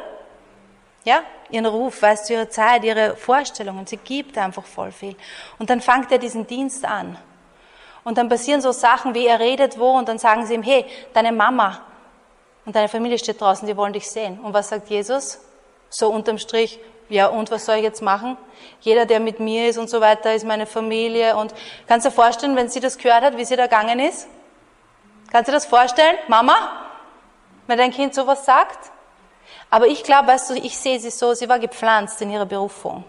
Ja? 1.03 1.23
Ihren 1.51 1.65
Ruf, 1.65 2.01
weißt 2.01 2.29
du, 2.29 2.33
ihre 2.33 2.49
Zeit, 2.49 2.83
ihre 2.83 3.15
Vorstellungen. 3.15 3.85
Sie 3.85 3.97
gibt 3.97 4.37
einfach 4.37 4.65
voll 4.65 4.91
viel. 4.91 5.15
Und 5.59 5.69
dann 5.69 5.81
fängt 5.81 6.11
er 6.11 6.17
diesen 6.17 6.47
Dienst 6.47 6.85
an. 6.85 7.17
Und 8.03 8.17
dann 8.17 8.29
passieren 8.29 8.61
so 8.61 8.71
Sachen 8.71 9.13
wie 9.13 9.27
er 9.27 9.39
redet 9.39 9.77
wo 9.77 9.91
und 9.91 10.09
dann 10.09 10.17
sagen 10.17 10.45
sie 10.45 10.55
ihm, 10.55 10.63
hey, 10.63 10.85
deine 11.13 11.31
Mama 11.31 11.81
und 12.65 12.75
deine 12.75 12.89
Familie 12.89 13.19
steht 13.19 13.39
draußen, 13.39 13.67
die 13.67 13.77
wollen 13.77 13.93
dich 13.93 14.09
sehen. 14.09 14.39
Und 14.39 14.53
was 14.53 14.69
sagt 14.69 14.89
Jesus? 14.89 15.39
So 15.89 16.09
unterm 16.09 16.37
Strich, 16.37 16.79
ja, 17.09 17.27
und 17.27 17.51
was 17.51 17.65
soll 17.65 17.75
ich 17.75 17.83
jetzt 17.83 18.01
machen? 18.01 18.37
Jeder, 18.79 19.05
der 19.05 19.19
mit 19.19 19.41
mir 19.41 19.67
ist 19.69 19.77
und 19.77 19.89
so 19.89 19.99
weiter, 19.99 20.33
ist 20.33 20.45
meine 20.45 20.65
Familie. 20.65 21.35
Und 21.35 21.53
kannst 21.85 22.05
du 22.05 22.09
dir 22.09 22.15
vorstellen, 22.15 22.55
wenn 22.55 22.69
sie 22.69 22.79
das 22.79 22.97
gehört 22.97 23.23
hat, 23.23 23.37
wie 23.37 23.43
sie 23.43 23.57
da 23.57 23.63
gegangen 23.63 23.99
ist? 23.99 24.27
Kannst 25.29 25.49
du 25.49 25.51
dir 25.51 25.57
das 25.57 25.65
vorstellen? 25.65 26.15
Mama? 26.29 26.53
Wenn 27.67 27.77
dein 27.77 27.91
Kind 27.91 28.15
sowas 28.15 28.45
sagt? 28.45 28.91
Aber 29.71 29.87
ich 29.87 30.03
glaube, 30.03 30.27
weißt 30.27 30.49
du, 30.49 30.53
ich 30.55 30.77
sehe 30.77 30.99
sie 30.99 31.09
so, 31.09 31.33
sie 31.33 31.47
war 31.49 31.57
gepflanzt 31.57 32.21
in 32.21 32.29
ihrer 32.29 32.45
Berufung. 32.45 33.05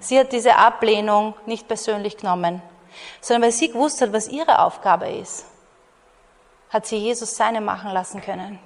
Sie 0.00 0.18
hat 0.18 0.32
diese 0.32 0.56
Ablehnung 0.56 1.34
nicht 1.44 1.68
persönlich 1.68 2.16
genommen, 2.16 2.62
sondern 3.20 3.42
weil 3.42 3.52
sie 3.52 3.70
gewusst 3.70 4.00
hat, 4.00 4.12
was 4.12 4.26
ihre 4.26 4.60
Aufgabe 4.60 5.10
ist, 5.10 5.44
hat 6.70 6.86
sie 6.86 6.96
Jesus 6.96 7.36
seine 7.36 7.60
machen 7.60 7.92
lassen 7.92 8.22
können. 8.22 8.58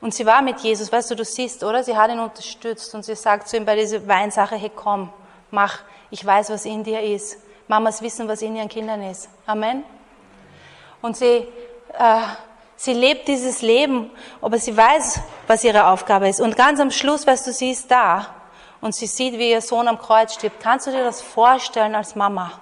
Und 0.00 0.14
sie 0.14 0.24
war 0.24 0.40
mit 0.40 0.60
Jesus, 0.60 0.90
weißt 0.90 1.10
du, 1.10 1.16
du 1.16 1.24
siehst, 1.24 1.62
oder? 1.64 1.84
Sie 1.84 1.96
hat 1.96 2.10
ihn 2.10 2.20
unterstützt 2.20 2.94
und 2.94 3.04
sie 3.04 3.14
sagt 3.14 3.48
zu 3.48 3.58
ihm 3.58 3.66
bei 3.66 3.76
dieser 3.76 4.06
Weinsache, 4.06 4.56
hey 4.56 4.70
komm, 4.74 5.12
mach, 5.50 5.80
ich 6.10 6.24
weiß, 6.24 6.48
was 6.50 6.64
in 6.64 6.82
dir 6.82 7.02
ist. 7.02 7.38
Mamas 7.66 8.00
wissen, 8.00 8.26
was 8.26 8.40
in 8.40 8.56
ihren 8.56 8.68
Kindern 8.68 9.02
ist. 9.02 9.28
Amen. 9.44 9.84
Und 11.02 11.16
sie, 11.16 11.46
äh, 11.92 12.20
sie 12.78 12.94
lebt 12.94 13.28
dieses 13.28 13.60
Leben, 13.60 14.10
aber 14.40 14.58
sie 14.58 14.74
weiß, 14.74 15.20
was 15.46 15.64
ihre 15.64 15.88
Aufgabe 15.88 16.28
ist. 16.28 16.40
Und 16.40 16.56
ganz 16.56 16.80
am 16.80 16.90
Schluss, 16.90 17.26
weißt 17.26 17.46
du, 17.48 17.52
sie 17.52 17.72
ist 17.72 17.90
da 17.90 18.34
und 18.80 18.94
sie 18.94 19.06
sieht, 19.06 19.34
wie 19.34 19.50
ihr 19.50 19.60
Sohn 19.60 19.88
am 19.88 19.98
Kreuz 19.98 20.34
stirbt. 20.34 20.62
Kannst 20.62 20.86
du 20.86 20.92
dir 20.92 21.04
das 21.04 21.20
vorstellen 21.20 21.94
als 21.94 22.14
Mama? 22.14 22.52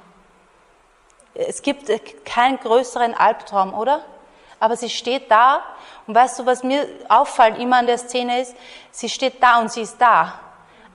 Es 1.34 1.60
gibt 1.60 1.90
keinen 2.24 2.58
größeren 2.58 3.14
Albtraum, 3.14 3.74
oder? 3.74 4.00
Aber 4.58 4.74
sie 4.74 4.88
steht 4.88 5.30
da 5.30 5.62
und 6.06 6.14
weißt 6.14 6.38
du, 6.38 6.46
was 6.46 6.64
mir 6.64 6.88
auffällt 7.10 7.58
immer 7.58 7.76
an 7.76 7.86
der 7.86 7.98
Szene 7.98 8.40
ist, 8.40 8.56
sie 8.90 9.10
steht 9.10 9.42
da 9.42 9.60
und 9.60 9.70
sie 9.70 9.82
ist 9.82 10.00
da, 10.00 10.40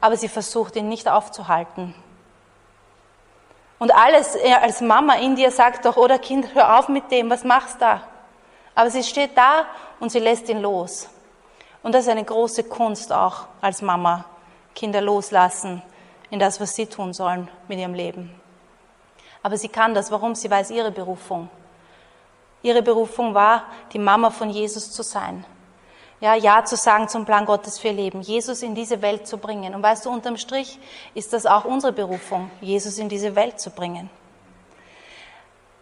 aber 0.02 0.18
sie 0.18 0.30
versucht 0.30 0.76
ihn 0.76 0.90
nicht 0.90 1.08
aufzuhalten. 1.08 1.94
Und 3.78 3.92
alles 3.92 4.36
als 4.62 4.82
Mama 4.82 5.14
in 5.16 5.36
dir 5.36 5.52
sagt 5.52 5.86
doch, 5.86 5.96
oder 5.98 6.18
Kind, 6.18 6.56
hör 6.56 6.80
auf 6.80 6.88
mit 6.88 7.12
dem, 7.12 7.30
was 7.30 7.44
machst 7.44 7.76
du 7.76 7.80
da? 7.82 8.02
Aber 8.76 8.90
sie 8.90 9.04
steht 9.04 9.38
da 9.38 9.66
und 10.00 10.12
sie 10.12 10.20
lässt 10.20 10.50
ihn 10.50 10.62
los. 10.62 11.10
Und 11.84 11.94
das 11.94 12.06
ist 12.06 12.12
eine 12.12 12.24
große 12.24 12.66
Kunst 12.66 13.12
auch 13.12 13.46
als 13.60 13.82
Mama, 13.82 14.26
Kinder 14.76 15.02
loslassen 15.02 15.82
in 16.30 16.40
das, 16.40 16.60
was 16.62 16.76
sie 16.76 16.86
tun 16.86 17.14
sollen 17.14 17.50
mit 17.68 17.80
ihrem 17.80 17.94
Leben. 17.94 18.34
Aber 19.44 19.58
sie 19.58 19.70
kann 19.70 19.94
das. 19.94 20.12
Warum? 20.12 20.36
Sie 20.36 20.50
weiß 20.50 20.72
ihre 20.72 20.92
Berufung. 20.92 21.50
Ihre 22.62 22.84
Berufung 22.84 23.34
war, 23.34 23.64
die 23.92 24.00
Mama 24.00 24.30
von 24.30 24.50
Jesus 24.50 24.92
zu 24.92 25.04
sein. 25.04 25.46
Ja, 26.20 26.36
Ja 26.36 26.64
zu 26.64 26.76
sagen 26.76 27.08
zum 27.08 27.26
Plan 27.26 27.46
Gottes 27.46 27.80
für 27.80 27.88
ihr 27.88 27.94
Leben, 27.94 28.22
Jesus 28.22 28.62
in 28.62 28.76
diese 28.76 29.02
Welt 29.02 29.26
zu 29.26 29.40
bringen. 29.40 29.74
Und 29.74 29.82
weißt 29.82 30.06
du, 30.06 30.12
unterm 30.12 30.38
Strich 30.38 30.80
ist 31.16 31.34
das 31.34 31.48
auch 31.48 31.66
unsere 31.66 31.92
Berufung, 31.92 32.52
Jesus 32.62 33.00
in 33.00 33.10
diese 33.10 33.36
Welt 33.36 33.60
zu 33.60 33.72
bringen. 33.72 34.12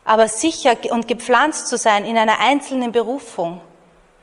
Aber 0.05 0.27
sicher 0.27 0.75
und 0.91 1.07
gepflanzt 1.07 1.67
zu 1.67 1.77
sein 1.77 2.05
in 2.05 2.17
einer 2.17 2.39
einzelnen 2.39 2.91
Berufung 2.91 3.61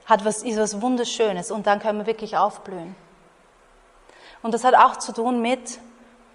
hat 0.07 0.25
was, 0.25 0.43
ist 0.43 0.59
was 0.59 0.81
Wunderschönes 0.81 1.51
und 1.51 1.67
dann 1.67 1.81
können 1.81 1.99
wir 1.99 2.07
wirklich 2.07 2.37
aufblühen. 2.37 2.95
Und 4.43 4.53
das 4.53 4.65
hat 4.65 4.75
auch 4.75 4.97
zu 4.97 5.13
tun 5.13 5.41
mit 5.41 5.79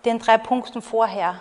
den 0.05 0.19
drei 0.19 0.37
Punkten 0.37 0.81
vorher. 0.81 1.39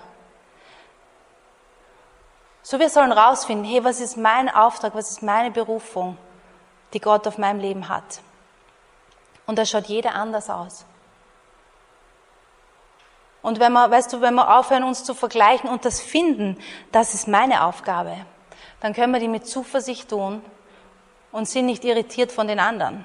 So, 2.63 2.79
wir 2.79 2.91
sollen 2.91 3.13
rausfinden, 3.13 3.65
hey, 3.65 3.83
was 3.83 4.01
ist 4.01 4.17
mein 4.17 4.49
Auftrag, 4.49 4.95
was 4.95 5.11
ist 5.11 5.23
meine 5.23 5.51
Berufung, 5.51 6.17
die 6.93 7.01
Gott 7.01 7.27
auf 7.27 7.39
meinem 7.39 7.59
Leben 7.59 7.89
hat. 7.89 8.21
Und 9.47 9.59
da 9.59 9.65
schaut 9.65 9.87
jeder 9.87 10.15
anders 10.15 10.51
aus. 10.51 10.85
Und 13.43 13.59
wenn 13.59 13.73
wir, 13.73 13.91
weißt 13.91 14.13
du, 14.13 14.21
wenn 14.21 14.35
wir 14.35 14.59
aufhören, 14.59 14.85
uns 14.85 15.05
zu 15.05 15.15
vergleichen 15.15 15.71
und 15.71 15.85
das 15.85 16.01
finden, 16.01 16.59
das 16.93 17.15
ist 17.15 17.27
meine 17.27 17.65
Aufgabe, 17.65 18.15
dann 18.81 18.93
können 18.93 19.13
wir 19.13 19.21
die 19.21 19.29
mit 19.29 19.47
Zuversicht 19.47 20.11
tun 20.11 20.43
und 21.33 21.49
sind 21.49 21.67
nicht 21.67 21.85
irritiert 21.85 22.33
von 22.33 22.49
den 22.49 22.59
anderen. 22.59 23.05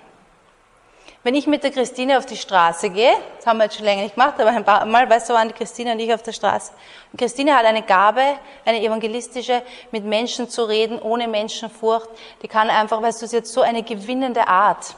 Wenn 1.25 1.33
ich 1.33 1.47
mit 1.47 1.63
der 1.63 1.71
Christine 1.71 2.19
auf 2.19 2.27
die 2.27 2.38
Straße 2.38 2.91
gehe, 2.91 3.11
das 3.38 3.47
haben 3.47 3.57
wir 3.57 3.63
jetzt 3.63 3.77
schon 3.77 3.85
länger 3.85 4.03
nicht 4.03 4.13
gemacht, 4.13 4.39
aber 4.39 4.51
ein 4.51 4.63
paar 4.63 4.85
Mal, 4.85 5.09
weißt 5.09 5.27
du, 5.27 5.33
waren 5.33 5.47
die 5.47 5.55
Christine 5.55 5.93
und 5.93 5.99
ich 5.99 6.13
auf 6.13 6.21
der 6.21 6.33
Straße. 6.33 6.71
Und 7.11 7.17
Christine 7.17 7.55
hat 7.55 7.65
eine 7.65 7.81
Gabe, 7.81 8.21
eine 8.63 8.79
evangelistische, 8.79 9.63
mit 9.89 10.05
Menschen 10.05 10.49
zu 10.49 10.65
reden, 10.65 10.99
ohne 10.99 11.27
Menschenfurcht. 11.27 12.07
Die 12.43 12.47
kann 12.47 12.69
einfach, 12.69 13.01
weißt 13.01 13.23
du, 13.23 13.27
sie 13.27 13.38
hat 13.38 13.47
so 13.47 13.61
eine 13.61 13.81
gewinnende 13.81 14.47
Art, 14.47 14.93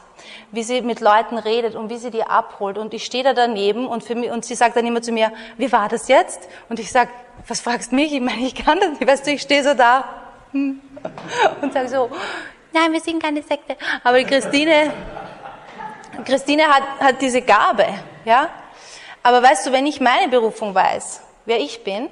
wie 0.52 0.64
sie 0.64 0.82
mit 0.82 1.00
Leuten 1.00 1.38
redet 1.38 1.76
und 1.76 1.90
wie 1.90 1.98
sie 1.98 2.12
die 2.12 2.24
abholt. 2.24 2.78
Und 2.78 2.94
ich 2.94 3.06
stehe 3.06 3.24
da 3.24 3.32
daneben 3.32 3.88
und, 3.88 4.04
für 4.04 4.16
mich, 4.16 4.30
und 4.30 4.44
sie 4.44 4.56
sagt 4.56 4.76
dann 4.76 4.86
immer 4.86 5.02
zu 5.02 5.14
mir, 5.14 5.32
wie 5.56 5.72
war 5.72 5.88
das 5.88 6.10
jetzt? 6.10 6.50
Und 6.68 6.78
ich 6.82 6.92
sag, 6.92 7.08
was 7.48 7.62
fragst 7.62 7.94
mich? 7.94 8.12
Ich 8.12 8.20
meine, 8.20 8.42
ich 8.42 8.54
kann 8.54 8.82
das 8.82 9.00
nicht, 9.00 9.08
weißt 9.08 9.26
du, 9.26 9.32
ich 9.32 9.44
stehe 9.44 9.64
so 9.64 9.74
da 9.76 10.04
und 10.52 10.82
sage 11.72 11.88
so, 11.88 12.10
nein, 12.74 12.92
wir 12.92 13.00
sind 13.00 13.24
keine 13.24 13.42
Sekte. 13.42 13.78
Aber 14.04 14.18
die 14.18 14.26
Christine, 14.26 14.92
Christine 16.26 16.68
hat, 16.68 16.84
hat 17.00 17.22
diese 17.22 17.42
Gabe, 17.42 17.86
ja. 18.26 18.50
Aber 19.24 19.44
weißt 19.44 19.68
du, 19.68 19.72
wenn 19.72 19.86
ich 19.86 20.00
meine 20.00 20.30
Berufung 20.30 20.74
weiß, 20.74 21.22
wer 21.46 21.60
ich 21.60 21.84
bin, 21.84 22.10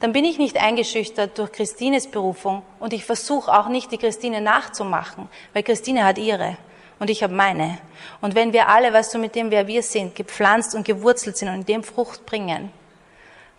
dann 0.00 0.12
bin 0.12 0.24
ich 0.24 0.38
nicht 0.38 0.60
eingeschüchtert 0.60 1.38
durch 1.38 1.52
Christines 1.52 2.08
Berufung 2.08 2.62
und 2.80 2.92
ich 2.92 3.04
versuche 3.04 3.52
auch 3.52 3.68
nicht, 3.68 3.92
die 3.92 3.98
Christine 3.98 4.40
nachzumachen, 4.40 5.28
weil 5.52 5.62
Christine 5.62 6.04
hat 6.04 6.18
ihre 6.18 6.56
und 6.98 7.08
ich 7.08 7.22
habe 7.22 7.32
meine. 7.32 7.78
Und 8.20 8.34
wenn 8.34 8.52
wir 8.52 8.68
alle, 8.68 8.92
weißt 8.92 9.14
du, 9.14 9.18
mit 9.18 9.34
dem, 9.34 9.50
wer 9.50 9.66
wir 9.66 9.82
sind, 9.82 10.14
gepflanzt 10.14 10.74
und 10.74 10.84
gewurzelt 10.84 11.36
sind 11.36 11.48
und 11.48 11.68
dem 11.68 11.84
Frucht 11.84 12.26
bringen, 12.26 12.70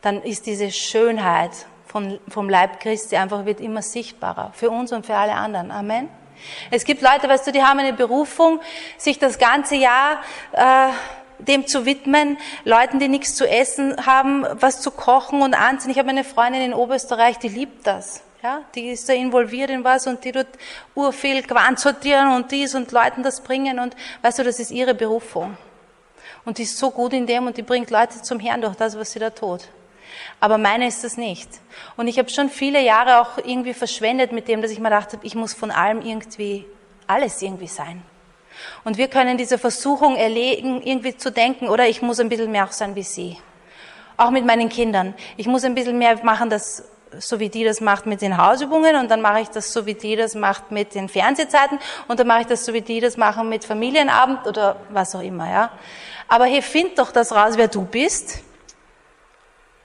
dann 0.01 0.21
ist 0.21 0.45
diese 0.45 0.69
Schönheit 0.71 1.51
von, 1.85 2.19
vom 2.27 2.49
Leib 2.49 2.79
Christi 2.79 3.15
einfach 3.15 3.45
wird 3.45 3.61
immer 3.61 3.81
sichtbarer 3.81 4.51
für 4.53 4.69
uns 4.69 4.91
und 4.91 5.05
für 5.05 5.15
alle 5.15 5.33
anderen. 5.33 5.71
Amen. 5.71 6.09
Es 6.71 6.85
gibt 6.85 7.01
Leute, 7.01 7.29
weißt 7.29 7.47
du, 7.47 7.51
die 7.51 7.63
haben 7.63 7.79
eine 7.79 7.93
Berufung, 7.93 8.59
sich 8.97 9.19
das 9.19 9.37
ganze 9.37 9.75
Jahr 9.75 10.21
äh, 10.53 10.89
dem 11.39 11.67
zu 11.67 11.85
widmen, 11.85 12.37
Leuten, 12.63 12.99
die 12.99 13.07
nichts 13.07 13.35
zu 13.35 13.47
essen 13.47 14.05
haben, 14.05 14.45
was 14.53 14.81
zu 14.81 14.91
kochen 14.91 15.41
und 15.41 15.53
anziehen. 15.53 15.91
Ich 15.91 15.99
habe 15.99 16.09
eine 16.09 16.23
Freundin 16.23 16.61
in 16.61 16.73
Oberösterreich, 16.73 17.37
die 17.39 17.49
liebt 17.49 17.85
das. 17.87 18.21
Ja, 18.41 18.61
die 18.75 18.89
ist 18.89 19.07
da 19.07 19.13
involviert 19.13 19.69
in 19.69 19.85
was 19.85 20.05
und 20.05 20.25
die 20.25 20.33
tut 20.33 20.47
urviel 20.95 21.43
Quant 21.43 21.79
sortieren 21.79 22.33
und 22.33 22.51
dies 22.51 22.75
und 22.75 22.91
Leuten 22.91 23.23
das 23.23 23.39
bringen 23.39 23.79
und 23.79 23.95
weißt 24.21 24.39
du, 24.39 24.43
das 24.43 24.59
ist 24.59 24.69
ihre 24.69 24.93
Berufung. 24.93 25.55
Und 26.43 26.57
die 26.57 26.63
ist 26.63 26.77
so 26.77 26.91
gut 26.91 27.13
in 27.13 27.25
dem 27.25 27.47
und 27.47 27.55
die 27.55 27.61
bringt 27.61 27.89
Leute 27.89 28.21
zum 28.21 28.41
Herrn 28.41 28.61
durch 28.61 28.75
das, 28.75 28.97
was 28.97 29.13
sie 29.13 29.19
da 29.19 29.29
tut. 29.29 29.61
Aber 30.39 30.57
meine 30.57 30.87
ist 30.87 31.03
das 31.03 31.17
nicht. 31.17 31.49
Und 31.97 32.07
ich 32.07 32.19
habe 32.19 32.29
schon 32.29 32.49
viele 32.49 32.81
Jahre 32.81 33.21
auch 33.21 33.37
irgendwie 33.37 33.73
verschwendet 33.73 34.31
mit 34.31 34.47
dem, 34.47 34.61
dass 34.61 34.71
ich 34.71 34.79
mir 34.79 34.89
dachte, 34.89 35.19
ich 35.23 35.35
muss 35.35 35.53
von 35.53 35.71
allem 35.71 36.01
irgendwie 36.01 36.65
alles 37.07 37.41
irgendwie 37.41 37.67
sein. 37.67 38.01
Und 38.83 38.97
wir 38.97 39.07
können 39.07 39.37
diese 39.37 39.57
Versuchung 39.57 40.15
erlegen, 40.15 40.81
irgendwie 40.83 41.17
zu 41.17 41.31
denken, 41.31 41.69
oder 41.69 41.87
ich 41.87 42.01
muss 42.01 42.19
ein 42.19 42.29
bisschen 42.29 42.51
mehr 42.51 42.65
auch 42.65 42.71
sein 42.71 42.95
wie 42.95 43.03
sie. 43.03 43.37
Auch 44.17 44.29
mit 44.29 44.45
meinen 44.45 44.69
Kindern. 44.69 45.13
Ich 45.37 45.47
muss 45.47 45.63
ein 45.63 45.75
bisschen 45.75 45.97
mehr 45.97 46.23
machen, 46.23 46.49
das, 46.49 46.83
so 47.19 47.39
wie 47.39 47.49
die 47.49 47.63
das 47.63 47.81
macht 47.81 48.05
mit 48.05 48.21
den 48.21 48.37
Hausübungen 48.37 48.95
und 48.95 49.09
dann 49.09 49.21
mache 49.21 49.41
ich 49.41 49.49
das 49.49 49.73
so 49.73 49.85
wie 49.85 49.93
die 49.93 50.15
das 50.15 50.35
macht 50.35 50.71
mit 50.71 50.95
den 50.95 51.09
Fernsehzeiten 51.09 51.79
und 52.07 52.19
dann 52.19 52.27
mache 52.27 52.41
ich 52.41 52.47
das 52.47 52.65
so 52.65 52.73
wie 52.73 52.81
die 52.81 52.99
das 52.99 53.17
machen 53.17 53.49
mit 53.49 53.65
Familienabend 53.65 54.47
oder 54.47 54.77
was 54.89 55.15
auch 55.15 55.21
immer, 55.21 55.49
ja. 55.49 55.71
Aber 56.27 56.45
hey, 56.45 56.61
find 56.61 56.97
doch 56.97 57.11
das 57.11 57.31
raus, 57.31 57.53
wer 57.55 57.67
du 57.67 57.85
bist 57.85 58.43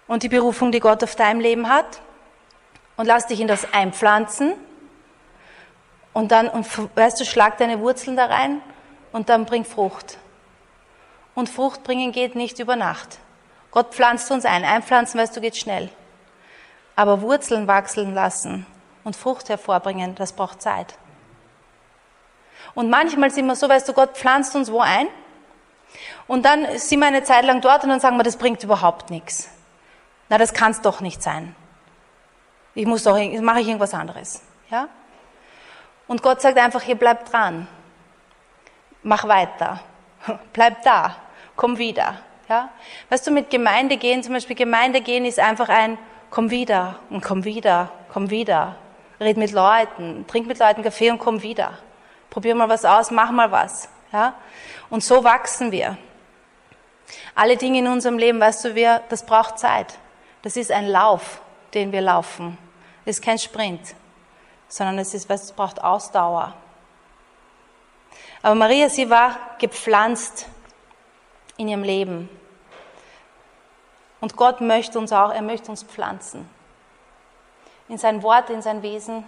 und 0.08 0.22
die 0.24 0.28
Berufung, 0.28 0.72
die 0.72 0.80
Gott 0.80 1.04
auf 1.04 1.14
deinem 1.14 1.40
Leben 1.40 1.68
hat 1.68 2.00
und 2.96 3.06
lass 3.06 3.26
dich 3.26 3.40
in 3.40 3.46
das 3.46 3.72
einpflanzen 3.72 4.54
und 6.12 6.32
dann, 6.32 6.48
und, 6.48 6.66
weißt 6.96 7.20
du, 7.20 7.24
schlag 7.24 7.58
deine 7.58 7.78
Wurzeln 7.78 8.16
da 8.16 8.26
rein 8.26 8.60
und 9.12 9.28
dann 9.28 9.44
bring 9.44 9.64
Frucht. 9.64 10.18
Und 11.34 11.48
Frucht 11.48 11.84
bringen 11.84 12.10
geht 12.10 12.34
nicht 12.34 12.58
über 12.58 12.74
Nacht. 12.74 13.18
Gott 13.70 13.94
pflanzt 13.94 14.30
uns 14.32 14.44
ein. 14.44 14.64
Einpflanzen, 14.64 15.20
weißt 15.20 15.36
du, 15.36 15.40
geht 15.40 15.56
schnell. 15.56 15.90
Aber 16.96 17.20
Wurzeln 17.20 17.68
wachsen 17.68 18.14
lassen 18.14 18.66
und 19.04 19.14
Frucht 19.14 19.48
hervorbringen, 19.48 20.16
das 20.16 20.32
braucht 20.32 20.60
Zeit. 20.60 20.94
Und 22.74 22.90
manchmal 22.90 23.30
sind 23.30 23.46
wir 23.46 23.54
so, 23.54 23.68
weißt 23.68 23.88
du, 23.88 23.92
Gott 23.92 24.16
pflanzt 24.16 24.56
uns 24.56 24.72
wo 24.72 24.80
ein 24.80 25.06
und 26.26 26.44
dann 26.44 26.66
sind 26.78 26.98
wir 26.98 27.06
eine 27.06 27.22
Zeit 27.22 27.44
lang 27.44 27.60
dort 27.60 27.84
und 27.84 27.90
dann 27.90 28.00
sagen 28.00 28.16
wir, 28.16 28.24
das 28.24 28.36
bringt 28.36 28.62
überhaupt 28.64 29.10
nichts. 29.10 29.48
Na, 30.28 30.38
das 30.38 30.52
kann 30.52 30.72
es 30.72 30.80
doch 30.80 31.00
nicht 31.00 31.22
sein. 31.22 31.54
Ich 32.74 32.86
muss 32.86 33.02
doch, 33.02 33.18
mache 33.40 33.60
ich 33.60 33.66
irgendwas 33.66 33.94
anderes. 33.94 34.42
Ja? 34.70 34.88
Und 36.06 36.22
Gott 36.22 36.40
sagt 36.40 36.58
einfach, 36.58 36.82
hier 36.82 36.96
bleib 36.96 37.30
dran. 37.30 37.66
Mach 39.02 39.26
weiter. 39.26 39.80
Bleib 40.52 40.82
da. 40.82 41.16
Komm 41.56 41.78
wieder. 41.78 42.16
Ja? 42.48 42.70
Weißt 43.10 43.26
du, 43.26 43.30
mit 43.30 43.50
Gemeinde 43.50 43.96
gehen, 43.96 44.22
zum 44.22 44.34
Beispiel 44.34 44.56
Gemeinde 44.56 45.00
gehen 45.00 45.24
ist 45.24 45.38
einfach 45.38 45.68
ein, 45.68 45.98
komm 46.30 46.50
wieder 46.50 46.98
und 47.10 47.22
komm 47.22 47.44
wieder, 47.44 47.92
komm 48.12 48.30
wieder. 48.30 48.76
Red 49.20 49.36
mit 49.36 49.52
Leuten, 49.52 50.26
trink 50.26 50.46
mit 50.46 50.58
Leuten 50.58 50.82
Kaffee 50.82 51.10
und 51.10 51.18
komm 51.18 51.42
wieder. 51.42 51.78
Probier 52.30 52.54
mal 52.54 52.68
was 52.68 52.84
aus, 52.84 53.10
mach 53.10 53.30
mal 53.30 53.50
was. 53.50 53.88
Ja? 54.12 54.34
Und 54.90 55.02
so 55.02 55.24
wachsen 55.24 55.72
wir. 55.72 55.96
Alle 57.34 57.56
Dinge 57.56 57.78
in 57.78 57.86
unserem 57.86 58.18
Leben, 58.18 58.40
weißt 58.40 58.64
du, 58.64 58.74
wir, 58.74 59.02
das 59.08 59.24
braucht 59.24 59.58
Zeit. 59.58 59.98
Das 60.42 60.56
ist 60.56 60.70
ein 60.70 60.86
Lauf, 60.86 61.40
den 61.74 61.92
wir 61.92 62.00
laufen. 62.00 62.56
Das 63.04 63.16
ist 63.16 63.24
kein 63.24 63.38
Sprint, 63.38 63.94
sondern 64.68 64.98
es, 64.98 65.14
ist, 65.14 65.30
es 65.30 65.52
braucht 65.52 65.82
Ausdauer. 65.82 66.54
Aber 68.42 68.54
Maria, 68.54 68.88
sie 68.88 69.10
war 69.10 69.36
gepflanzt 69.58 70.46
in 71.56 71.68
ihrem 71.68 71.82
Leben. 71.82 72.28
Und 74.20 74.36
Gott 74.36 74.60
möchte 74.60 74.98
uns 74.98 75.12
auch, 75.12 75.32
er 75.32 75.42
möchte 75.42 75.70
uns 75.70 75.82
pflanzen. 75.82 76.48
In 77.88 77.98
sein 77.98 78.22
Wort, 78.22 78.50
in 78.50 78.62
sein 78.62 78.82
Wesen, 78.82 79.24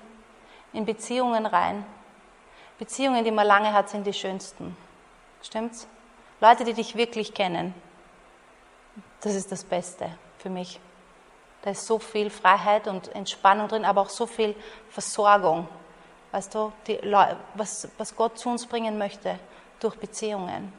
in 0.73 0.85
Beziehungen 0.85 1.47
rein. 1.47 1.85
Beziehungen, 2.79 3.25
die 3.25 3.31
man 3.31 3.47
lange 3.47 3.73
hat, 3.73 3.89
sind 3.89 4.07
die 4.07 4.13
schönsten. 4.13 4.77
Stimmt's? 5.43 5.87
Leute, 6.41 6.65
die 6.65 6.75
dich 6.75 6.97
wirklich 6.97 7.35
kennen. 7.35 7.75
Das 9.21 9.35
ist 9.35 9.53
das 9.53 9.65
Beste 9.65 10.11
für 10.39 10.51
mich. 10.51 10.81
Da 11.63 11.71
ist 11.71 11.87
so 11.87 11.99
viel 11.99 12.31
Freiheit 12.31 12.89
und 12.89 13.15
Entspannung 13.15 13.69
drin, 13.69 13.85
aber 13.85 14.01
auch 14.03 14.09
so 14.09 14.27
viel 14.27 14.55
Versorgung. 14.89 15.69
Weißt 16.33 16.55
du, 16.55 16.73
die, 16.87 16.99
was, 17.55 17.89
was 17.99 18.15
Gott 18.15 18.39
zu 18.39 18.49
uns 18.49 18.67
bringen 18.67 18.97
möchte 18.99 19.39
durch 19.81 19.97
Beziehungen. 19.97 20.73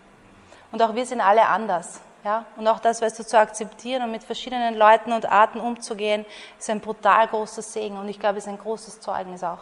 Und 0.72 0.82
auch 0.82 0.96
wir 0.96 1.06
sind 1.06 1.22
alle 1.22 1.46
anders. 1.48 2.00
Ja? 2.24 2.46
Und 2.56 2.68
auch 2.68 2.80
das, 2.80 3.02
weißt 3.02 3.20
du, 3.20 3.26
zu 3.26 3.38
akzeptieren 3.38 4.04
und 4.04 4.12
mit 4.12 4.24
verschiedenen 4.24 4.76
Leuten 4.76 5.12
und 5.12 5.26
Arten 5.26 5.60
umzugehen, 5.60 6.26
ist 6.58 6.70
ein 6.70 6.80
brutal 6.80 7.28
großer 7.28 7.62
Segen 7.62 7.98
und 7.98 8.08
ich 8.08 8.20
glaube, 8.20 8.38
es 8.38 8.46
ist 8.46 8.50
ein 8.50 8.58
großes 8.58 9.02
Zeugnis 9.02 9.44
auch. 9.44 9.60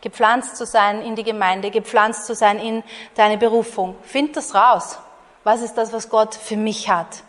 Gepflanzt 0.00 0.56
zu 0.56 0.66
sein 0.66 1.00
in 1.02 1.14
die 1.14 1.22
Gemeinde, 1.22 1.70
gepflanzt 1.70 2.26
zu 2.26 2.34
sein 2.34 2.58
in 2.58 2.82
deine 3.14 3.38
Berufung. 3.38 3.96
Find 4.02 4.36
das 4.36 4.54
raus. 4.54 4.98
Was 5.44 5.62
ist 5.62 5.74
das, 5.74 5.92
was 5.92 6.08
Gott 6.08 6.34
für 6.34 6.56
mich 6.56 6.88
hat? 6.88 7.22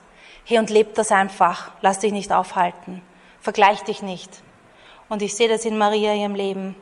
Hey, 0.46 0.60
und 0.60 0.70
leb 0.70 0.96
das 0.96 1.12
einfach. 1.12 1.72
Lass 1.82 2.00
dich 2.00 2.12
nicht 2.12 2.32
aufhalten. 2.32 3.02
Vergleich 3.40 3.82
dich 3.84 4.02
nicht. 4.02 4.30
Und 5.10 5.22
ich 5.22 5.36
sehe 5.36 5.48
das 5.48 5.66
in 5.66 5.78
Maria 5.78 6.14
ihrem 6.14 6.36
Leben. 6.36 6.76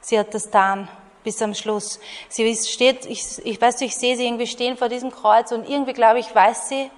Sie 0.00 0.18
hat 0.18 0.34
das 0.34 0.46
getan 0.46 0.88
bis 1.24 1.42
am 1.42 1.54
Schluss. 1.54 1.98
Sie 2.28 2.54
steht, 2.54 3.04
ich, 3.06 3.44
ich 3.44 3.60
weiß, 3.60 3.80
ich 3.80 3.96
sehe 3.96 4.16
sie 4.16 4.26
irgendwie 4.26 4.46
stehen 4.46 4.76
vor 4.76 4.88
diesem 4.88 5.10
Kreuz 5.10 5.50
und 5.50 5.68
irgendwie 5.68 5.92
glaube 5.92 6.20
ich, 6.20 6.32
weiß 6.32 6.68
sie, 6.68 6.90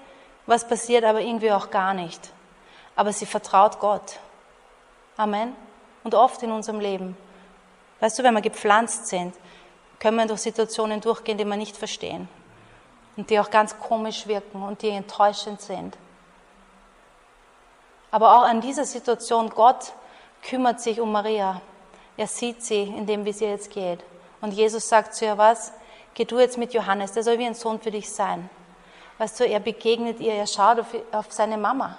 was 0.44 0.68
passiert, 0.68 1.04
aber 1.04 1.22
irgendwie 1.22 1.50
auch 1.50 1.70
gar 1.70 1.94
nicht. 1.94 2.32
Aber 2.94 3.12
sie 3.12 3.24
vertraut 3.24 3.80
Gott. 3.80 4.18
Amen. 5.16 5.56
Und 6.04 6.14
oft 6.14 6.42
in 6.42 6.52
unserem 6.52 6.80
Leben. 6.80 7.16
Weißt 8.00 8.18
du, 8.18 8.22
wenn 8.22 8.34
wir 8.34 8.42
gepflanzt 8.42 9.06
sind, 9.06 9.34
können 9.98 10.16
wir 10.18 10.26
durch 10.26 10.40
Situationen 10.40 11.00
durchgehen, 11.00 11.38
die 11.38 11.44
wir 11.44 11.56
nicht 11.56 11.76
verstehen. 11.76 12.28
Und 13.16 13.30
die 13.30 13.40
auch 13.40 13.50
ganz 13.50 13.78
komisch 13.78 14.26
wirken 14.26 14.62
und 14.62 14.82
die 14.82 14.90
enttäuschend 14.90 15.60
sind. 15.60 15.96
Aber 18.10 18.36
auch 18.36 18.42
an 18.44 18.60
dieser 18.60 18.84
Situation, 18.84 19.50
Gott 19.50 19.92
kümmert 20.42 20.80
sich 20.80 21.00
um 21.00 21.12
Maria. 21.12 21.60
Er 22.16 22.26
sieht 22.26 22.62
sie 22.62 22.82
in 22.82 23.06
dem, 23.06 23.24
wie 23.24 23.32
sie 23.32 23.44
jetzt 23.44 23.70
geht. 23.70 24.00
Und 24.40 24.52
Jesus 24.52 24.88
sagt 24.88 25.14
zu 25.14 25.24
ihr 25.24 25.38
was? 25.38 25.72
Geh 26.14 26.24
du 26.24 26.38
jetzt 26.38 26.58
mit 26.58 26.72
Johannes, 26.72 27.12
der 27.12 27.22
soll 27.22 27.38
wie 27.38 27.46
ein 27.46 27.54
Sohn 27.54 27.80
für 27.80 27.90
dich 27.90 28.10
sein. 28.10 28.48
Weißt 29.18 29.38
du, 29.38 29.44
er 29.44 29.60
begegnet 29.60 30.20
ihr, 30.20 30.34
er 30.34 30.46
schaut 30.46 30.80
auf, 30.80 30.86
auf 31.12 31.26
seine 31.30 31.58
Mama. 31.58 31.98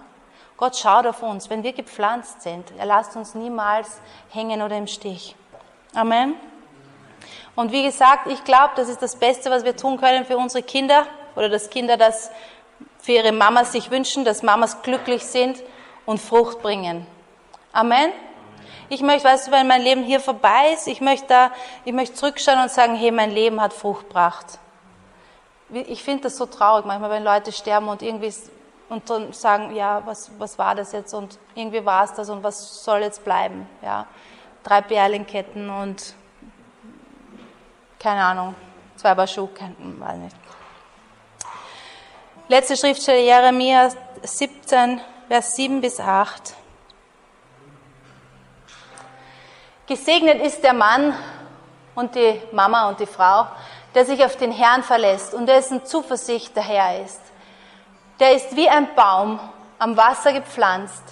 Gott 0.58 0.76
schaut 0.76 1.06
auf 1.06 1.22
uns, 1.24 1.50
wenn 1.50 1.64
wir 1.64 1.74
gepflanzt 1.74 2.42
sind. 2.42 2.66
Er 2.78 2.86
lasst 2.86 3.16
uns 3.16 3.34
niemals 3.34 4.00
hängen 4.30 4.62
oder 4.62 4.78
im 4.78 4.88
Stich. 4.88 5.36
Amen. 5.94 6.36
Und 7.56 7.72
wie 7.72 7.84
gesagt, 7.84 8.28
ich 8.28 8.44
glaube, 8.44 8.72
das 8.76 8.90
ist 8.90 9.02
das 9.02 9.16
Beste, 9.16 9.50
was 9.52 9.64
wir 9.64 9.76
tun 9.76 9.98
können 10.00 10.26
für 10.26 10.38
unsere 10.38 10.64
Kinder 10.64 11.06
oder 11.36 11.50
dass 11.50 11.70
Kinder 11.70 11.98
das 11.98 12.30
für 13.00 13.14
ihre 13.14 13.32
Mamas 13.32 13.72
sich 13.72 13.92
wünschen, 13.92 14.26
dass 14.26 14.44
Mamas 14.44 14.82
glücklich 14.82 15.26
sind 15.26 15.62
und 16.10 16.20
Frucht 16.20 16.64
bringen. 16.64 17.06
Amen. 17.72 18.12
Ich 18.90 19.04
möchte, 19.04 19.28
weißt 19.28 19.48
du, 19.48 19.52
wenn 19.52 19.68
mein 19.68 19.84
Leben 19.84 20.02
hier 20.02 20.20
vorbei 20.20 20.72
ist, 20.74 20.88
ich 20.88 21.02
möchte 21.02 21.28
da, 21.28 21.52
ich 21.86 21.94
möchte 21.94 22.16
zurückschauen 22.16 22.60
und 22.60 22.72
sagen, 22.72 22.96
hey, 22.96 23.12
mein 23.12 23.30
Leben 23.30 23.62
hat 23.62 23.74
Frucht 23.74 24.08
gebracht. 24.08 24.58
ich 25.72 26.04
finde 26.04 26.24
das 26.24 26.38
so 26.38 26.48
traurig 26.48 26.84
manchmal, 26.88 27.12
wenn 27.12 27.24
Leute 27.24 27.52
sterben 27.52 27.90
und 27.90 28.02
irgendwie 28.02 28.34
und 28.90 29.08
dann 29.08 29.34
sagen, 29.34 29.76
ja, 29.76 30.02
was, 30.04 30.32
was 30.40 30.58
war 30.58 30.74
das 30.74 30.94
jetzt 30.94 31.14
und 31.14 31.38
irgendwie 31.54 31.86
war 31.86 32.06
es 32.06 32.14
das 32.16 32.28
und 32.32 32.42
was 32.42 32.84
soll 32.84 33.02
jetzt 33.02 33.24
bleiben, 33.24 33.70
ja. 33.84 34.08
Drei 34.64 34.82
Perlenketten 34.82 35.70
und 35.70 36.16
keine 38.00 38.24
Ahnung, 38.24 38.56
zwei 38.96 39.14
Paar 39.14 39.28
Schuhe, 39.28 39.50
weiß 39.78 40.18
nicht. 40.18 40.36
Letzte 42.48 42.76
Schriftstelle 42.76 43.22
Jeremia 43.22 43.92
17, 44.24 45.02
Vers 45.30 45.56
7 45.58 45.80
bis 45.80 46.00
8. 46.00 46.56
Gesegnet 49.86 50.42
ist 50.42 50.64
der 50.64 50.74
Mann 50.74 51.16
und 51.94 52.16
die 52.16 52.42
Mama 52.52 52.90
und 52.90 53.00
die 53.00 53.06
Frau, 53.06 53.46
der 53.94 54.06
sich 54.06 54.26
auf 54.26 54.38
den 54.38 54.52
Herrn 54.52 54.82
verlässt 54.82 55.36
und 55.36 55.46
dessen 55.46 55.86
Zuversicht 55.86 56.56
der 56.56 56.64
Herr 56.64 57.06
ist. 57.06 57.22
Der 58.20 58.34
ist 58.34 58.56
wie 58.56 58.68
ein 58.68 58.96
Baum 58.96 59.40
am 59.78 59.96
Wasser 59.96 60.34
gepflanzt, 60.34 61.04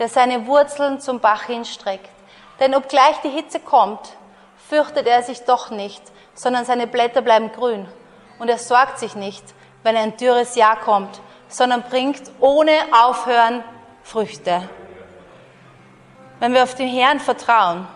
der 0.00 0.08
seine 0.08 0.48
Wurzeln 0.48 1.00
zum 1.00 1.20
Bach 1.20 1.44
hinstreckt. 1.44 2.10
Denn 2.58 2.74
obgleich 2.74 3.18
die 3.22 3.30
Hitze 3.30 3.60
kommt, 3.60 4.16
fürchtet 4.68 5.06
er 5.06 5.22
sich 5.22 5.44
doch 5.44 5.70
nicht, 5.70 6.02
sondern 6.34 6.64
seine 6.64 6.88
Blätter 6.88 7.22
bleiben 7.22 7.52
grün. 7.52 7.86
Und 8.40 8.48
er 8.48 8.58
sorgt 8.58 8.98
sich 8.98 9.14
nicht, 9.14 9.44
wenn 9.84 9.96
ein 9.96 10.16
dürres 10.16 10.56
Jahr 10.56 10.80
kommt, 10.80 11.20
sondern 11.50 11.82
bringt 11.82 12.22
ohne 12.40 12.72
Aufhören 12.92 13.62
Früchte. 14.02 14.68
Wenn 16.38 16.54
wir 16.54 16.62
auf 16.62 16.74
den 16.74 16.88
Herrn 16.88 17.20
vertrauen, 17.20 17.86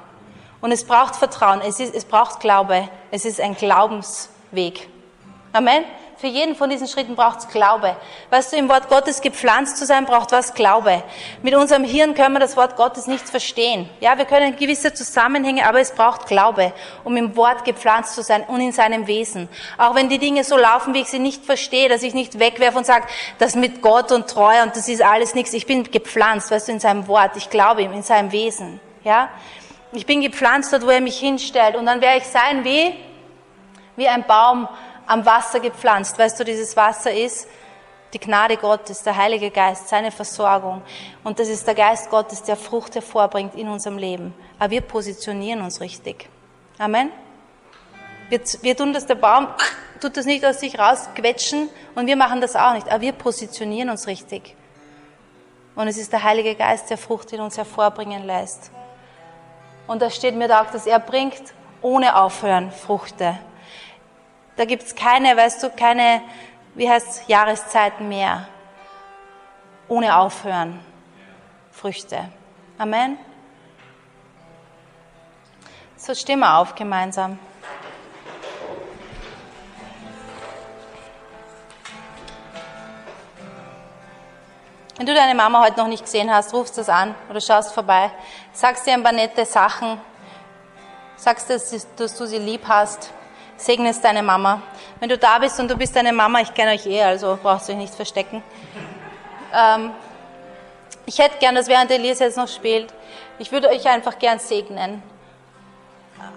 und 0.64 0.72
es 0.72 0.84
braucht 0.84 1.14
Vertrauen, 1.14 1.60
es, 1.60 1.78
ist, 1.78 1.94
es 1.94 2.06
braucht 2.06 2.40
Glaube, 2.40 2.88
es 3.10 3.26
ist 3.26 3.38
ein 3.38 3.54
Glaubensweg. 3.54 4.88
Amen. 5.52 5.84
Für 6.24 6.30
jeden 6.30 6.56
von 6.56 6.70
diesen 6.70 6.88
Schritten 6.88 7.16
braucht 7.16 7.40
es 7.40 7.48
Glaube. 7.48 7.94
Weißt 8.30 8.50
du, 8.50 8.56
im 8.56 8.66
Wort 8.70 8.88
Gottes 8.88 9.20
gepflanzt 9.20 9.76
zu 9.76 9.84
sein, 9.84 10.06
braucht 10.06 10.32
was 10.32 10.54
Glaube. 10.54 11.02
Mit 11.42 11.54
unserem 11.54 11.84
Hirn 11.84 12.14
können 12.14 12.32
wir 12.32 12.40
das 12.40 12.56
Wort 12.56 12.76
Gottes 12.76 13.06
nicht 13.06 13.28
verstehen. 13.28 13.90
Ja, 14.00 14.16
wir 14.16 14.24
können 14.24 14.56
gewisse 14.56 14.94
Zusammenhänge, 14.94 15.68
aber 15.68 15.80
es 15.80 15.92
braucht 15.92 16.26
Glaube, 16.26 16.72
um 17.04 17.14
im 17.18 17.36
Wort 17.36 17.66
gepflanzt 17.66 18.14
zu 18.14 18.22
sein 18.22 18.42
und 18.44 18.62
in 18.62 18.72
seinem 18.72 19.06
Wesen. 19.06 19.50
Auch 19.76 19.94
wenn 19.96 20.08
die 20.08 20.18
Dinge 20.18 20.44
so 20.44 20.56
laufen, 20.56 20.94
wie 20.94 21.02
ich 21.02 21.08
sie 21.08 21.18
nicht 21.18 21.44
verstehe, 21.44 21.90
dass 21.90 22.02
ich 22.02 22.14
nicht 22.14 22.38
wegwerfe 22.38 22.78
und 22.78 22.86
sage, 22.86 23.06
das 23.38 23.54
mit 23.54 23.82
Gott 23.82 24.10
und 24.10 24.26
Treue 24.26 24.62
und 24.62 24.74
das 24.74 24.88
ist 24.88 25.02
alles 25.02 25.34
nichts. 25.34 25.52
Ich 25.52 25.66
bin 25.66 25.84
gepflanzt, 25.90 26.50
weißt 26.50 26.68
du, 26.68 26.72
in 26.72 26.80
seinem 26.80 27.06
Wort. 27.06 27.36
Ich 27.36 27.50
glaube 27.50 27.82
ihm, 27.82 27.92
in 27.92 28.02
seinem 28.02 28.32
Wesen. 28.32 28.80
Ja, 29.02 29.28
ich 29.92 30.06
bin 30.06 30.22
gepflanzt 30.22 30.72
dort, 30.72 30.86
wo 30.86 30.88
er 30.88 31.02
mich 31.02 31.18
hinstellt. 31.18 31.76
Und 31.76 31.84
dann 31.84 32.00
werde 32.00 32.16
ich 32.16 32.24
sein 32.24 32.64
wie, 32.64 32.94
wie 33.96 34.08
ein 34.08 34.24
Baum 34.24 34.68
am 35.06 35.24
Wasser 35.26 35.60
gepflanzt. 35.60 36.18
Weißt 36.18 36.38
du, 36.38 36.44
dieses 36.44 36.76
Wasser 36.76 37.12
ist 37.12 37.48
die 38.12 38.20
Gnade 38.20 38.56
Gottes, 38.56 39.02
der 39.02 39.16
Heilige 39.16 39.50
Geist, 39.50 39.88
seine 39.88 40.10
Versorgung. 40.10 40.82
Und 41.24 41.38
das 41.38 41.48
ist 41.48 41.66
der 41.66 41.74
Geist 41.74 42.10
Gottes, 42.10 42.42
der 42.42 42.56
Frucht 42.56 42.94
hervorbringt 42.94 43.54
in 43.56 43.68
unserem 43.68 43.98
Leben. 43.98 44.34
Aber 44.58 44.70
wir 44.70 44.80
positionieren 44.80 45.62
uns 45.62 45.80
richtig. 45.80 46.28
Amen. 46.78 47.10
Wir, 48.28 48.40
wir 48.62 48.76
tun 48.76 48.92
das, 48.92 49.06
der 49.06 49.16
Baum 49.16 49.48
tut 50.00 50.16
das 50.16 50.26
nicht 50.26 50.44
aus 50.44 50.60
sich 50.60 50.78
rausquetschen 50.78 51.68
und 51.94 52.06
wir 52.06 52.16
machen 52.16 52.40
das 52.40 52.56
auch 52.56 52.74
nicht. 52.74 52.88
Aber 52.88 53.00
wir 53.00 53.12
positionieren 53.12 53.90
uns 53.90 54.06
richtig. 54.06 54.54
Und 55.74 55.88
es 55.88 55.98
ist 55.98 56.12
der 56.12 56.22
Heilige 56.22 56.54
Geist, 56.54 56.90
der 56.90 56.98
Frucht 56.98 57.32
in 57.32 57.40
uns 57.40 57.58
hervorbringen 57.58 58.24
lässt. 58.24 58.70
Und 59.86 60.00
da 60.00 60.08
steht 60.08 60.36
mir 60.36 60.48
da 60.48 60.62
auch, 60.62 60.70
dass 60.70 60.86
er 60.86 61.00
bringt 61.00 61.42
ohne 61.82 62.16
Aufhören 62.16 62.70
Früchte. 62.70 63.38
Da 64.56 64.64
gibt's 64.64 64.94
keine, 64.94 65.36
weißt 65.36 65.62
du, 65.62 65.70
keine, 65.70 66.22
wie 66.74 66.88
heißt 66.88 67.28
Jahreszeiten 67.28 68.08
mehr. 68.08 68.48
Ohne 69.88 70.16
Aufhören 70.16 70.80
Früchte. 71.72 72.28
Amen. 72.78 73.18
So 75.96 76.14
stehen 76.14 76.38
wir 76.38 76.58
auf 76.58 76.74
gemeinsam. 76.74 77.38
Wenn 84.96 85.06
du 85.06 85.14
deine 85.14 85.34
Mama 85.34 85.60
heute 85.64 85.78
noch 85.78 85.88
nicht 85.88 86.04
gesehen 86.04 86.32
hast, 86.32 86.54
rufst 86.54 86.78
das 86.78 86.88
an 86.88 87.16
oder 87.28 87.40
schaust 87.40 87.72
vorbei, 87.74 88.12
sagst 88.52 88.86
dir 88.86 88.92
ein 88.92 89.02
paar 89.02 89.12
nette 89.12 89.44
Sachen, 89.44 90.00
sagst, 91.16 91.50
dass 91.50 92.16
du 92.16 92.26
sie 92.26 92.38
lieb 92.38 92.62
hast, 92.68 93.12
segnest 93.56 94.04
deine 94.04 94.22
Mama. 94.22 94.62
Wenn 95.00 95.08
du 95.08 95.18
da 95.18 95.38
bist 95.38 95.58
und 95.60 95.70
du 95.70 95.76
bist 95.76 95.94
deine 95.96 96.12
Mama, 96.12 96.40
ich 96.40 96.54
kenne 96.54 96.72
euch 96.72 96.86
eh, 96.86 97.02
also 97.02 97.38
brauchst 97.42 97.68
du 97.68 97.72
euch 97.72 97.78
nicht 97.78 97.94
verstecken. 97.94 98.42
Ähm, 99.52 99.92
ich 101.06 101.18
hätte 101.18 101.38
gern, 101.38 101.54
dass 101.54 101.68
während 101.68 101.90
Elise 101.90 102.24
jetzt 102.24 102.36
noch 102.36 102.48
spielt, 102.48 102.92
ich 103.38 103.52
würde 103.52 103.68
euch 103.68 103.86
einfach 103.86 104.18
gern 104.18 104.38
segnen. 104.38 105.02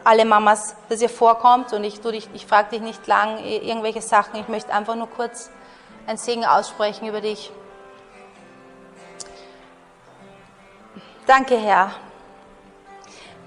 Alle 0.03 0.25
Mamas, 0.25 0.75
dass 0.89 1.01
ihr 1.01 1.09
vorkommt 1.09 1.73
und 1.73 1.83
ich, 1.83 2.03
ich, 2.03 2.29
ich 2.33 2.45
frage 2.45 2.71
dich 2.71 2.81
nicht 2.81 3.07
lang 3.07 3.39
irgendwelche 3.43 4.01
Sachen, 4.01 4.39
ich 4.39 4.47
möchte 4.47 4.73
einfach 4.73 4.95
nur 4.95 5.09
kurz 5.09 5.49
ein 6.05 6.17
Segen 6.17 6.45
aussprechen 6.45 7.07
über 7.07 7.21
dich. 7.21 7.51
Danke, 11.25 11.57
Herr. 11.57 11.91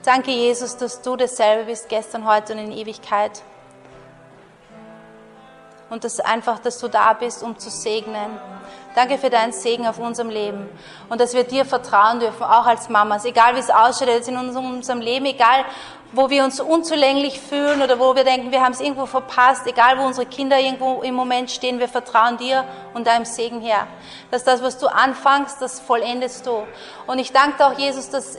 Danke, 0.02 0.30
Jesus, 0.30 0.76
dass 0.76 1.02
du 1.02 1.16
dasselbe 1.16 1.64
bist, 1.64 1.88
gestern, 1.88 2.26
heute 2.26 2.52
und 2.52 2.58
in 2.58 2.72
Ewigkeit. 2.72 3.42
Und 5.90 6.04
dass 6.04 6.20
einfach, 6.20 6.58
dass 6.60 6.78
du 6.78 6.88
da 6.88 7.12
bist, 7.12 7.42
um 7.42 7.58
zu 7.58 7.68
segnen. 7.68 8.38
Danke 8.94 9.18
für 9.18 9.30
deinen 9.30 9.52
Segen 9.52 9.86
auf 9.86 9.98
unserem 9.98 10.30
Leben. 10.30 10.68
Und 11.08 11.20
dass 11.20 11.34
wir 11.34 11.44
dir 11.44 11.64
vertrauen 11.64 12.20
dürfen, 12.20 12.42
auch 12.42 12.66
als 12.66 12.88
Mamas. 12.88 13.24
Egal 13.24 13.54
wie 13.56 13.60
es 13.60 13.70
ausschaut 13.70 14.26
in 14.26 14.36
unserem 14.36 15.00
Leben, 15.00 15.26
egal 15.26 15.64
wo 16.12 16.28
wir 16.28 16.42
uns 16.44 16.60
unzulänglich 16.60 17.40
fühlen 17.40 17.82
oder 17.82 18.00
wo 18.00 18.16
wir 18.16 18.24
denken, 18.24 18.50
wir 18.50 18.62
haben 18.62 18.72
es 18.72 18.80
irgendwo 18.80 19.06
verpasst, 19.06 19.66
egal 19.66 19.98
wo 19.98 20.02
unsere 20.02 20.26
Kinder 20.26 20.58
irgendwo 20.58 21.02
im 21.02 21.14
Moment 21.14 21.50
stehen, 21.50 21.78
wir 21.78 21.88
vertrauen 21.88 22.36
dir 22.36 22.64
und 22.94 23.06
deinem 23.06 23.24
Segen 23.24 23.60
her. 23.60 23.86
Dass 24.30 24.42
das, 24.42 24.62
was 24.62 24.78
du 24.78 24.88
anfängst, 24.88 25.62
das 25.62 25.78
vollendest 25.78 26.46
du. 26.46 26.66
Und 27.06 27.18
ich 27.18 27.32
danke 27.32 27.64
auch, 27.64 27.78
Jesus, 27.78 28.10
dass 28.10 28.38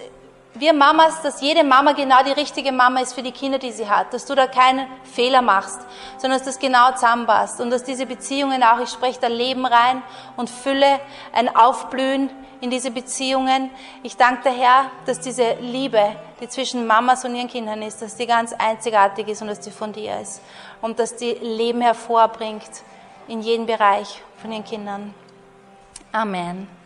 wir 0.54 0.74
Mamas, 0.74 1.22
dass 1.22 1.42
jede 1.42 1.64
Mama 1.64 1.94
genau 1.94 2.24
die 2.24 2.32
richtige 2.32 2.72
Mama 2.72 3.00
ist 3.00 3.14
für 3.14 3.24
die 3.24 3.32
Kinder, 3.32 3.58
die 3.58 3.72
sie 3.72 3.90
hat, 3.90 4.14
dass 4.14 4.26
du 4.26 4.36
da 4.36 4.48
keinen 4.48 4.86
Fehler 5.04 5.42
machst, 5.42 5.80
sondern 6.18 6.40
dass 6.40 6.46
das 6.46 6.60
genau 6.60 6.92
zusammenpasst 6.92 7.62
und 7.62 7.70
dass 7.70 7.84
diese 7.84 8.06
Beziehungen 8.06 8.62
auch, 8.62 8.80
ich 8.80 8.90
spreche 8.90 9.20
da 9.20 9.28
Leben 9.28 9.66
rein 9.66 10.04
und 10.36 10.50
Fülle, 10.50 11.00
ein 11.32 11.56
Aufblühen 11.56 12.30
in 12.60 12.70
diese 12.70 12.92
Beziehungen. 12.92 13.70
Ich 14.04 14.18
danke 14.18 14.44
der 14.44 14.52
Herr, 14.54 14.92
dass 15.06 15.20
diese 15.20 15.56
Liebe, 15.62 16.16
die 16.42 16.50
zwischen 16.50 16.86
Mamas 16.86 17.24
und 17.24 17.34
ihren 17.36 17.48
Kindern 17.48 17.82
ist, 17.82 18.02
dass 18.02 18.16
die 18.16 18.28
ganz 18.28 18.54
einzigartig 18.54 19.30
ist 19.30 19.42
und 19.42 19.48
dass 19.48 19.62
die 19.62 19.72
von 19.72 19.94
dir 19.94 20.20
ist 20.20 20.42
und 20.82 21.00
dass 21.00 21.16
die 21.16 21.32
Leben 21.32 21.82
hervorbringt 21.82 22.84
in 23.28 23.42
jedem 23.42 23.66
Bereich 23.66 24.22
von 24.42 24.52
ihren 24.52 24.66
Kindern. 24.66 25.14
Amen. 26.12 26.81